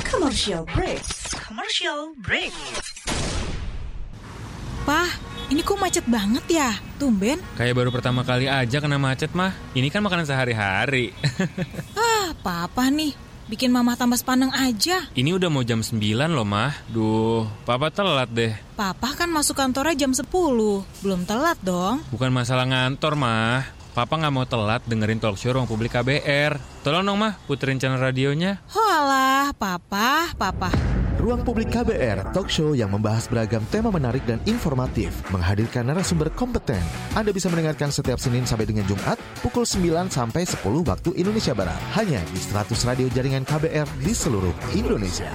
Commercial 0.10 0.66
break. 0.74 1.06
Commercial 1.38 2.18
break. 2.18 2.52
Ini 5.52 5.68
kok 5.68 5.84
macet 5.84 6.08
banget 6.08 6.48
ya? 6.48 6.80
Tumben. 6.96 7.36
Kayak 7.60 7.76
baru 7.76 7.92
pertama 7.92 8.24
kali 8.24 8.48
aja 8.48 8.80
kena 8.80 8.96
macet 8.96 9.36
mah. 9.36 9.52
Ini 9.76 9.92
kan 9.92 10.00
makanan 10.00 10.24
sehari-hari. 10.24 11.12
ah, 12.00 12.32
papa 12.40 12.88
nih. 12.88 13.12
Bikin 13.52 13.68
mama 13.68 14.00
tambah 14.00 14.16
sepaneng 14.16 14.48
aja. 14.56 15.12
Ini 15.12 15.36
udah 15.36 15.52
mau 15.52 15.60
jam 15.60 15.84
9 15.84 16.00
loh, 16.32 16.48
Mah. 16.48 16.72
Duh, 16.88 17.44
papa 17.68 17.92
telat 17.92 18.32
deh. 18.32 18.56
Papa 18.80 19.12
kan 19.12 19.28
masuk 19.28 19.60
kantornya 19.60 20.08
jam 20.08 20.16
10. 20.16 20.24
Belum 21.04 21.28
telat 21.28 21.60
dong. 21.60 22.00
Bukan 22.16 22.32
masalah 22.32 22.64
ngantor, 22.64 23.20
Mah. 23.20 23.68
Papa 23.92 24.16
nggak 24.16 24.32
mau 24.32 24.48
telat 24.48 24.80
dengerin 24.88 25.20
talk 25.20 25.36
show 25.36 25.52
ruang 25.52 25.68
publik 25.68 25.92
KBR. 25.92 26.56
Tolong 26.80 27.04
dong, 27.04 27.20
Mah, 27.20 27.36
puterin 27.44 27.76
channel 27.76 28.00
radionya. 28.00 28.64
Hoalah, 28.72 29.52
papa, 29.52 30.32
papa. 30.40 30.72
Ruang 31.22 31.46
Publik 31.46 31.70
KBR, 31.70 32.34
talk 32.34 32.50
show 32.50 32.74
yang 32.74 32.90
membahas 32.90 33.30
beragam 33.30 33.62
tema 33.70 33.94
menarik 33.94 34.26
dan 34.26 34.42
informatif, 34.50 35.14
menghadirkan 35.30 35.86
narasumber 35.86 36.34
kompeten. 36.34 36.82
Anda 37.14 37.30
bisa 37.30 37.46
mendengarkan 37.46 37.94
setiap 37.94 38.18
Senin 38.18 38.50
sampai 38.50 38.66
dengan 38.66 38.90
Jumat, 38.90 39.22
pukul 39.46 39.62
9 39.70 40.10
sampai 40.10 40.50
10 40.50 40.66
waktu 40.82 41.14
Indonesia 41.22 41.54
Barat. 41.54 41.78
Hanya 41.94 42.26
di 42.34 42.42
100 42.42 42.74
radio 42.90 43.06
jaringan 43.14 43.46
KBR 43.46 43.86
di 44.02 44.14
seluruh 44.18 44.56
Indonesia. 44.74 45.30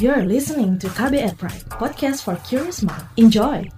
You're 0.00 0.24
listening 0.24 0.80
to 0.80 0.88
KBR 0.88 1.36
Pride, 1.36 1.60
podcast 1.76 2.24
for 2.24 2.32
curious 2.48 2.80
mind. 2.80 3.04
Enjoy! 3.20 3.68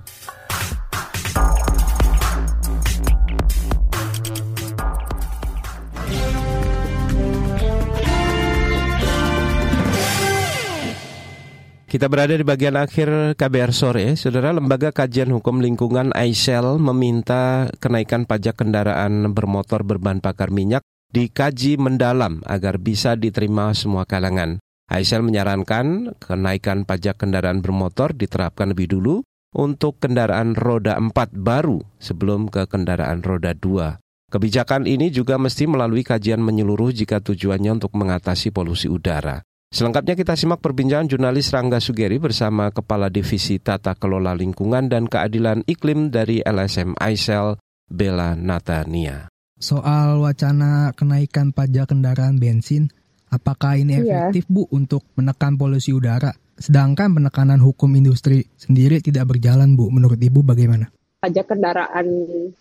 Kita 11.90 12.06
berada 12.06 12.38
di 12.38 12.46
bagian 12.46 12.78
akhir 12.78 13.34
KBR 13.34 13.74
sore. 13.74 14.14
Saudara 14.14 14.54
Lembaga 14.54 14.94
Kajian 14.94 15.34
Hukum 15.34 15.58
Lingkungan 15.58 16.14
AISEL 16.14 16.78
meminta 16.78 17.66
kenaikan 17.82 18.30
pajak 18.30 18.62
kendaraan 18.62 19.34
bermotor 19.34 19.82
berbahan 19.82 20.22
bakar 20.22 20.54
minyak 20.54 20.86
dikaji 21.10 21.82
mendalam 21.82 22.46
agar 22.46 22.78
bisa 22.78 23.18
diterima 23.18 23.74
semua 23.74 24.06
kalangan. 24.06 24.62
AISEL 24.92 25.24
menyarankan 25.24 26.20
kenaikan 26.20 26.84
pajak 26.84 27.16
kendaraan 27.24 27.64
bermotor 27.64 28.12
diterapkan 28.12 28.76
lebih 28.76 28.92
dulu 28.92 29.24
untuk 29.56 29.96
kendaraan 29.96 30.52
roda 30.52 31.00
4 31.00 31.12
baru 31.32 31.80
sebelum 31.96 32.52
ke 32.52 32.68
kendaraan 32.68 33.24
roda 33.24 33.56
2. 33.56 33.96
Kebijakan 34.32 34.88
ini 34.88 35.12
juga 35.12 35.36
mesti 35.36 35.68
melalui 35.68 36.04
kajian 36.04 36.40
menyeluruh 36.40 36.92
jika 36.92 37.20
tujuannya 37.20 37.80
untuk 37.80 37.92
mengatasi 37.96 38.48
polusi 38.48 38.88
udara. 38.88 39.44
Selengkapnya 39.72 40.12
kita 40.12 40.36
simak 40.36 40.60
perbincangan 40.60 41.08
jurnalis 41.08 41.48
Rangga 41.48 41.80
Sugeri 41.80 42.20
bersama 42.20 42.68
Kepala 42.68 43.08
Divisi 43.08 43.56
Tata 43.56 43.96
Kelola 43.96 44.36
Lingkungan 44.36 44.88
dan 44.92 45.08
Keadilan 45.08 45.64
Iklim 45.64 46.12
dari 46.12 46.44
LSM 46.44 46.92
Aisel, 47.00 47.56
Bella 47.88 48.36
Natania. 48.36 49.32
Soal 49.56 50.20
wacana 50.20 50.92
kenaikan 50.92 51.56
pajak 51.56 51.88
kendaraan 51.92 52.36
bensin, 52.36 52.92
apakah 53.32 53.80
ini 53.80 54.04
iya. 54.04 54.28
efektif 54.28 54.44
iya. 54.46 54.52
Bu 54.52 54.62
untuk 54.68 55.02
menekan 55.16 55.56
polusi 55.56 55.96
udara? 55.96 56.30
Sedangkan 56.60 57.16
penekanan 57.16 57.58
hukum 57.64 57.88
industri 57.96 58.44
sendiri 58.60 59.00
tidak 59.00 59.32
berjalan 59.32 59.72
Bu, 59.72 59.88
menurut 59.88 60.20
Ibu 60.20 60.44
bagaimana? 60.44 60.92
Pajak 61.24 61.56
kendaraan 61.56 62.06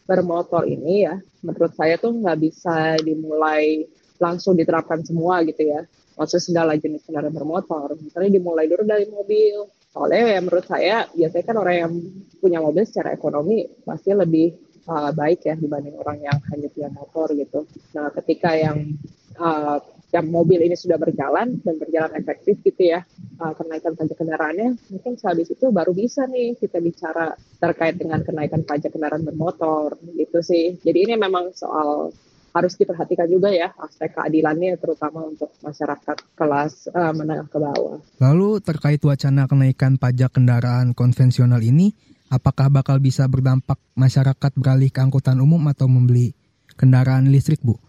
bermotor 0.07 0.63
ini 0.65 1.05
ya, 1.05 1.19
menurut 1.43 1.75
saya 1.75 1.99
tuh 1.99 2.15
nggak 2.15 2.39
bisa 2.39 2.95
dimulai 3.03 3.83
langsung 4.21 4.55
diterapkan 4.55 5.01
semua 5.03 5.41
gitu 5.43 5.65
ya 5.65 5.81
maksudnya 6.21 6.43
segala 6.45 6.71
jenis 6.77 7.01
kendaraan 7.01 7.33
bermotor. 7.33 7.97
Misalnya 7.97 8.37
dimulai 8.37 8.69
dulu 8.69 8.83
dari 8.85 9.09
mobil. 9.09 9.65
Soalnya 9.91 10.37
ya 10.37 10.39
menurut 10.39 10.65
saya 10.69 10.97
biasanya 11.11 11.45
kan 11.49 11.57
orang 11.59 11.75
yang 11.75 11.93
punya 12.39 12.59
mobil 12.63 12.83
secara 12.87 13.11
ekonomi 13.11 13.67
pasti 13.83 14.15
lebih 14.15 14.55
uh, 14.87 15.11
baik 15.11 15.43
ya 15.43 15.55
dibanding 15.59 15.99
orang 15.99 16.23
yang 16.23 16.37
hanya 16.53 16.67
punya 16.71 16.89
motor 16.95 17.27
gitu. 17.35 17.67
Nah 17.97 18.07
ketika 18.15 18.55
yang 18.55 18.95
uh, 19.35 19.83
yang 20.11 20.27
mobil 20.27 20.59
ini 20.59 20.75
sudah 20.75 20.99
berjalan 20.99 21.59
dan 21.63 21.75
berjalan 21.79 22.11
efektif 22.19 22.59
gitu 22.67 22.91
ya 22.91 23.03
uh, 23.39 23.55
kenaikan 23.55 23.95
pajak 23.95 24.19
kendaraannya 24.19 24.75
mungkin 24.91 25.15
sehabis 25.15 25.55
itu 25.55 25.71
baru 25.71 25.95
bisa 25.95 26.27
nih 26.27 26.59
kita 26.59 26.83
bicara 26.83 27.31
terkait 27.63 27.95
dengan 27.95 28.19
kenaikan 28.19 28.67
pajak 28.67 28.91
kendaraan 28.91 29.23
bermotor 29.23 29.95
gitu 30.19 30.43
sih 30.43 30.75
jadi 30.83 31.07
ini 31.07 31.13
memang 31.15 31.55
soal 31.55 32.11
harus 32.51 32.75
diperhatikan 32.75 33.31
juga 33.31 33.47
ya 33.47 33.71
aspek 33.79 34.11
keadilannya 34.11 34.75
terutama 34.75 35.23
untuk 35.23 35.55
masyarakat 35.63 36.17
kelas 36.35 36.91
uh, 36.91 37.15
menengah 37.15 37.47
ke 37.47 37.57
bawah. 37.57 37.97
Lalu 38.19 38.59
terkait 38.59 38.99
wacana 38.99 39.47
kenaikan 39.47 39.95
pajak 39.95 40.35
kendaraan 40.35 40.91
konvensional 40.91 41.63
ini, 41.63 41.95
apakah 42.27 42.67
bakal 42.67 42.99
bisa 42.99 43.23
berdampak 43.31 43.79
masyarakat 43.95 44.51
beralih 44.59 44.91
ke 44.91 44.99
angkutan 44.99 45.39
umum 45.39 45.63
atau 45.71 45.87
membeli 45.87 46.35
kendaraan 46.75 47.31
listrik, 47.31 47.63
Bu? 47.63 47.79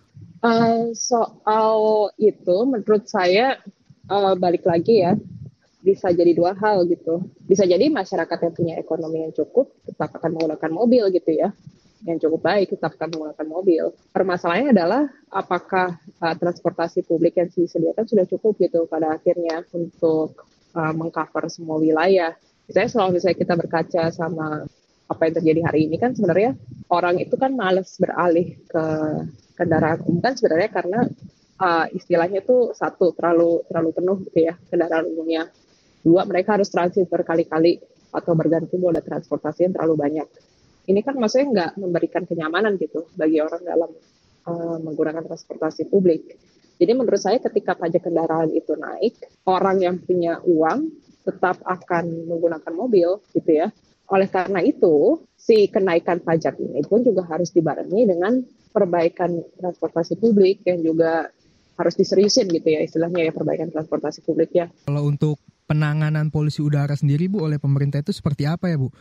Uh, 0.42 0.90
soal 0.98 2.10
itu 2.18 2.56
menurut 2.66 3.06
saya 3.06 3.62
uh, 4.10 4.34
balik 4.34 4.66
lagi 4.66 5.06
ya 5.06 5.14
bisa 5.82 6.10
jadi 6.10 6.34
dua 6.34 6.54
hal 6.58 6.82
gitu. 6.90 7.22
Bisa 7.46 7.62
jadi 7.62 7.86
masyarakat 7.90 8.38
yang 8.42 8.54
punya 8.54 8.74
ekonomi 8.78 9.22
yang 9.22 9.34
cukup 9.34 9.70
tetap 9.86 10.10
akan 10.18 10.34
menggunakan 10.34 10.70
mobil 10.74 11.04
gitu 11.14 11.30
ya 11.30 11.54
yang 12.02 12.18
cukup 12.18 12.42
baik 12.42 12.74
kita 12.74 12.90
akan 12.90 13.08
menggunakan 13.14 13.46
mobil. 13.46 13.84
Permasalahannya 14.10 14.74
adalah 14.74 15.02
apakah 15.30 15.94
uh, 16.18 16.34
transportasi 16.34 17.06
publik 17.06 17.38
yang 17.38 17.46
disediakan 17.46 18.02
sudah 18.02 18.26
cukup 18.26 18.58
gitu 18.58 18.90
pada 18.90 19.14
akhirnya 19.14 19.62
untuk 19.70 20.42
uh, 20.74 20.92
mengcover 20.94 21.46
semua 21.46 21.78
wilayah. 21.78 22.34
Misalnya 22.66 22.90
selalu 22.90 23.10
misalnya 23.18 23.38
kita 23.38 23.54
berkaca 23.54 24.02
sama 24.10 24.66
apa 25.06 25.22
yang 25.28 25.34
terjadi 25.38 25.60
hari 25.68 25.80
ini 25.86 25.96
kan 26.00 26.16
sebenarnya 26.16 26.56
orang 26.88 27.20
itu 27.20 27.36
kan 27.36 27.52
males 27.52 28.00
beralih 28.00 28.56
ke 28.64 28.84
kendaraan 29.62 30.02
umum 30.10 30.18
kan 30.18 30.34
sebenarnya 30.34 30.70
karena 30.74 31.00
uh, 31.62 31.86
istilahnya 31.94 32.42
itu 32.42 32.74
satu 32.74 33.14
terlalu 33.14 33.62
terlalu 33.70 33.90
penuh 33.94 34.16
gitu 34.26 34.38
ya 34.50 34.54
kendaraan 34.66 35.06
umumnya. 35.06 35.46
Dua 36.02 36.26
mereka 36.26 36.58
harus 36.58 36.66
transit 36.66 37.06
berkali-kali 37.06 37.78
atau 38.10 38.34
berganti 38.34 38.74
moda 38.74 38.98
transportasi 38.98 39.70
yang 39.70 39.72
terlalu 39.78 39.94
banyak 39.94 40.26
ini 40.90 41.00
kan 41.06 41.14
maksudnya 41.14 41.46
nggak 41.52 41.72
memberikan 41.78 42.22
kenyamanan 42.26 42.74
gitu 42.80 43.06
bagi 43.14 43.38
orang 43.38 43.62
dalam 43.62 43.90
uh, 44.50 44.78
menggunakan 44.82 45.22
transportasi 45.22 45.86
publik. 45.86 46.34
Jadi 46.82 46.92
menurut 46.98 47.20
saya 47.22 47.38
ketika 47.38 47.78
pajak 47.78 48.02
kendaraan 48.02 48.50
itu 48.50 48.74
naik, 48.74 49.14
orang 49.46 49.78
yang 49.78 49.96
punya 50.02 50.42
uang 50.42 50.90
tetap 51.22 51.62
akan 51.62 52.26
menggunakan 52.26 52.72
mobil 52.74 53.22
gitu 53.30 53.62
ya. 53.62 53.70
Oleh 54.10 54.26
karena 54.26 54.58
itu, 54.58 55.22
si 55.38 55.70
kenaikan 55.70 56.18
pajak 56.18 56.58
ini 56.58 56.82
pun 56.82 57.06
juga 57.06 57.22
harus 57.30 57.54
dibarengi 57.54 58.02
dengan 58.02 58.42
perbaikan 58.72 59.44
transportasi 59.60 60.16
publik 60.18 60.64
yang 60.64 60.80
juga 60.80 61.28
harus 61.76 61.94
diseriusin 61.96 62.48
gitu 62.52 62.68
ya 62.68 62.80
istilahnya 62.84 63.28
ya 63.28 63.32
perbaikan 63.32 63.68
transportasi 63.72 64.24
publik 64.24 64.52
ya. 64.52 64.66
Kalau 64.88 65.08
untuk 65.08 65.40
penanganan 65.68 66.28
polusi 66.28 66.60
udara 66.60 66.92
sendiri 66.92 67.32
Bu 67.32 67.44
oleh 67.44 67.56
pemerintah 67.56 68.00
itu 68.00 68.12
seperti 68.12 68.44
apa 68.44 68.68
ya 68.68 68.76
Bu? 68.76 68.92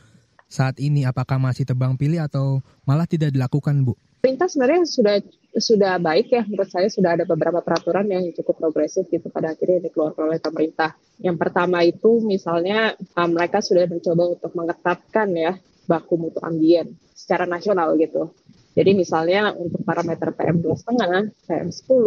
Saat 0.51 0.83
ini 0.83 1.07
apakah 1.07 1.39
masih 1.39 1.63
tebang 1.63 1.95
pilih 1.95 2.19
atau 2.19 2.59
malah 2.83 3.07
tidak 3.07 3.31
dilakukan 3.31 3.87
Bu? 3.87 3.95
Pemerintah 4.21 4.51
sebenarnya 4.51 4.85
sudah 4.85 5.15
sudah 5.51 5.99
baik 5.99 6.31
ya 6.31 6.45
menurut 6.47 6.69
saya 6.69 6.87
sudah 6.87 7.19
ada 7.19 7.25
beberapa 7.27 7.59
peraturan 7.59 8.07
yang 8.07 8.23
cukup 8.37 8.61
progresif 8.61 9.09
gitu 9.11 9.27
pada 9.27 9.51
akhirnya 9.51 9.89
dikeluarkan 9.89 10.31
oleh 10.31 10.39
pemerintah. 10.39 10.95
Yang 11.19 11.37
pertama 11.41 11.83
itu 11.83 12.23
misalnya 12.23 12.95
uh, 12.95 13.29
mereka 13.29 13.59
sudah 13.59 13.89
mencoba 13.89 14.23
untuk 14.37 14.51
mengetatkan 14.55 15.27
ya 15.35 15.57
baku 15.89 16.15
mutu 16.15 16.39
ambien 16.39 16.95
secara 17.11 17.43
nasional 17.43 17.97
gitu. 17.99 18.31
Jadi 18.71 18.91
misalnya 18.95 19.51
untuk 19.51 19.83
parameter 19.83 20.31
PM2,5, 20.31 20.95
PM10, 21.43 22.05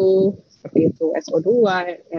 seperti 0.48 0.80
itu 0.88 1.12
SO2, 1.12 1.50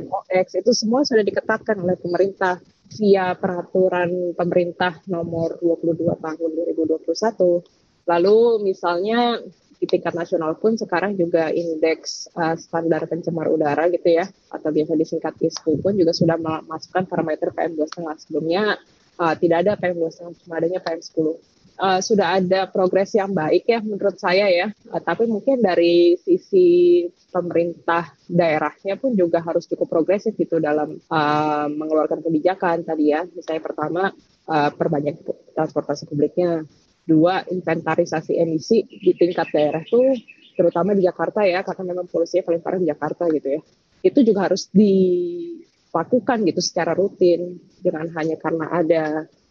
NOx, 0.06 0.54
itu 0.54 0.72
semua 0.78 1.02
sudah 1.02 1.26
diketatkan 1.26 1.82
oleh 1.82 1.98
pemerintah 1.98 2.62
via 2.94 3.34
peraturan 3.34 4.38
pemerintah 4.38 5.02
nomor 5.10 5.58
22 5.58 6.14
tahun 6.22 6.50
2021. 6.78 8.06
Lalu 8.06 8.40
misalnya 8.62 9.42
di 9.82 9.86
tingkat 9.90 10.14
nasional 10.14 10.56
pun 10.62 10.78
sekarang 10.78 11.18
juga 11.18 11.50
indeks 11.50 12.30
uh, 12.38 12.54
standar 12.54 13.10
pencemar 13.10 13.50
udara 13.50 13.90
gitu 13.90 14.14
ya, 14.14 14.30
atau 14.54 14.70
biasa 14.70 14.94
disingkat 14.94 15.42
ISPU 15.42 15.82
pun 15.82 15.98
juga 15.98 16.14
sudah 16.14 16.38
memasukkan 16.38 17.10
parameter 17.10 17.50
PM2,5. 17.50 18.30
Sebelumnya 18.30 18.78
uh, 19.18 19.34
tidak 19.34 19.66
ada 19.66 19.74
PM2,5, 19.74 20.46
cuma 20.46 20.62
adanya 20.62 20.80
PM10 20.86 21.55
uh, 21.80 22.00
sudah 22.00 22.40
ada 22.40 22.68
progres 22.72 23.16
yang 23.16 23.32
baik 23.36 23.68
ya 23.68 23.80
menurut 23.84 24.16
saya 24.20 24.48
ya. 24.48 24.68
Uh, 24.88 25.02
tapi 25.04 25.28
mungkin 25.28 25.60
dari 25.60 26.16
sisi 26.20 27.04
pemerintah 27.32 28.16
daerahnya 28.28 28.96
pun 29.00 29.16
juga 29.16 29.44
harus 29.44 29.68
cukup 29.68 29.92
progresif 29.92 30.36
gitu 30.40 30.60
dalam 30.60 30.96
uh, 31.12 31.68
mengeluarkan 31.68 32.24
kebijakan 32.24 32.88
tadi 32.88 33.12
ya. 33.12 33.28
Misalnya 33.28 33.64
pertama 33.64 34.04
uh, 34.48 34.70
perbanyak 34.72 35.22
transportasi 35.56 36.08
publiknya, 36.08 36.64
dua 37.06 37.44
inventarisasi 37.46 38.40
emisi 38.40 38.84
di 38.88 39.14
tingkat 39.14 39.52
daerah 39.52 39.84
tuh 39.86 40.16
terutama 40.56 40.96
di 40.96 41.04
Jakarta 41.04 41.44
ya 41.44 41.68
karena 41.68 41.92
memang 41.92 42.08
polusinya 42.08 42.48
paling 42.48 42.62
parah 42.64 42.80
di 42.80 42.88
Jakarta 42.88 43.28
gitu 43.30 43.48
ya. 43.60 43.62
Itu 44.06 44.24
juga 44.24 44.48
harus 44.48 44.72
dilakukan 44.72 46.46
gitu 46.48 46.62
secara 46.64 46.96
rutin 46.96 47.60
dengan 47.84 48.08
hanya 48.16 48.40
karena 48.40 48.66
ada 48.72 49.04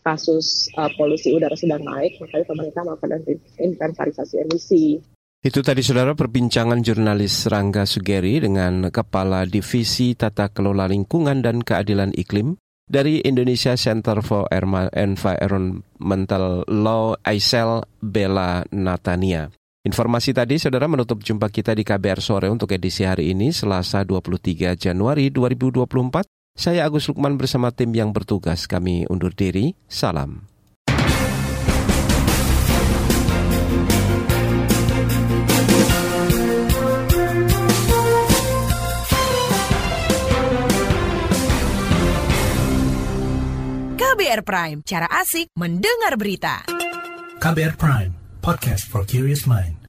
kasus 0.04 0.68
uh, 0.76 0.92
polusi 0.94 1.32
udara 1.32 1.56
sedang 1.56 1.80
naik, 1.80 2.20
makanya 2.20 2.44
pemerintah 2.44 2.84
melakukan 2.84 3.24
inventarisasi 3.56 4.44
emisi. 4.44 5.00
Itu 5.44 5.60
tadi 5.60 5.84
saudara 5.84 6.16
perbincangan 6.16 6.80
jurnalis 6.80 7.44
Rangga 7.48 7.84
Sugeri 7.84 8.40
dengan 8.40 8.88
Kepala 8.88 9.44
Divisi 9.44 10.16
Tata 10.16 10.48
Kelola 10.48 10.88
Lingkungan 10.88 11.44
dan 11.44 11.60
Keadilan 11.60 12.16
Iklim 12.16 12.56
dari 12.88 13.20
Indonesia 13.24 13.76
Center 13.76 14.24
for 14.24 14.48
Environmental 14.52 16.64
Law 16.68 17.16
ICEL 17.24 17.84
Bella 18.00 18.64
Natania. 18.72 19.48
Informasi 19.84 20.32
tadi 20.32 20.56
saudara 20.56 20.88
menutup 20.88 21.20
jumpa 21.20 21.52
kita 21.52 21.76
di 21.76 21.84
KBR 21.84 22.24
sore 22.24 22.48
untuk 22.48 22.72
edisi 22.72 23.04
hari 23.04 23.36
ini 23.36 23.52
Selasa 23.52 24.00
23 24.00 24.80
Januari 24.80 25.28
2024. 25.28 26.24
Saya 26.54 26.86
Agus 26.86 27.10
Lukman 27.10 27.34
bersama 27.34 27.74
tim 27.74 27.90
yang 27.90 28.14
bertugas 28.14 28.70
kami 28.70 29.10
undur 29.10 29.34
diri. 29.34 29.74
Salam. 29.90 30.46
KBR 43.98 44.46
Prime, 44.46 44.78
cara 44.86 45.10
asik 45.10 45.50
mendengar 45.58 46.14
berita. 46.14 46.62
KBR 47.42 47.74
Prime, 47.74 48.14
podcast 48.38 48.86
for 48.86 49.02
curious 49.02 49.42
mind. 49.42 49.83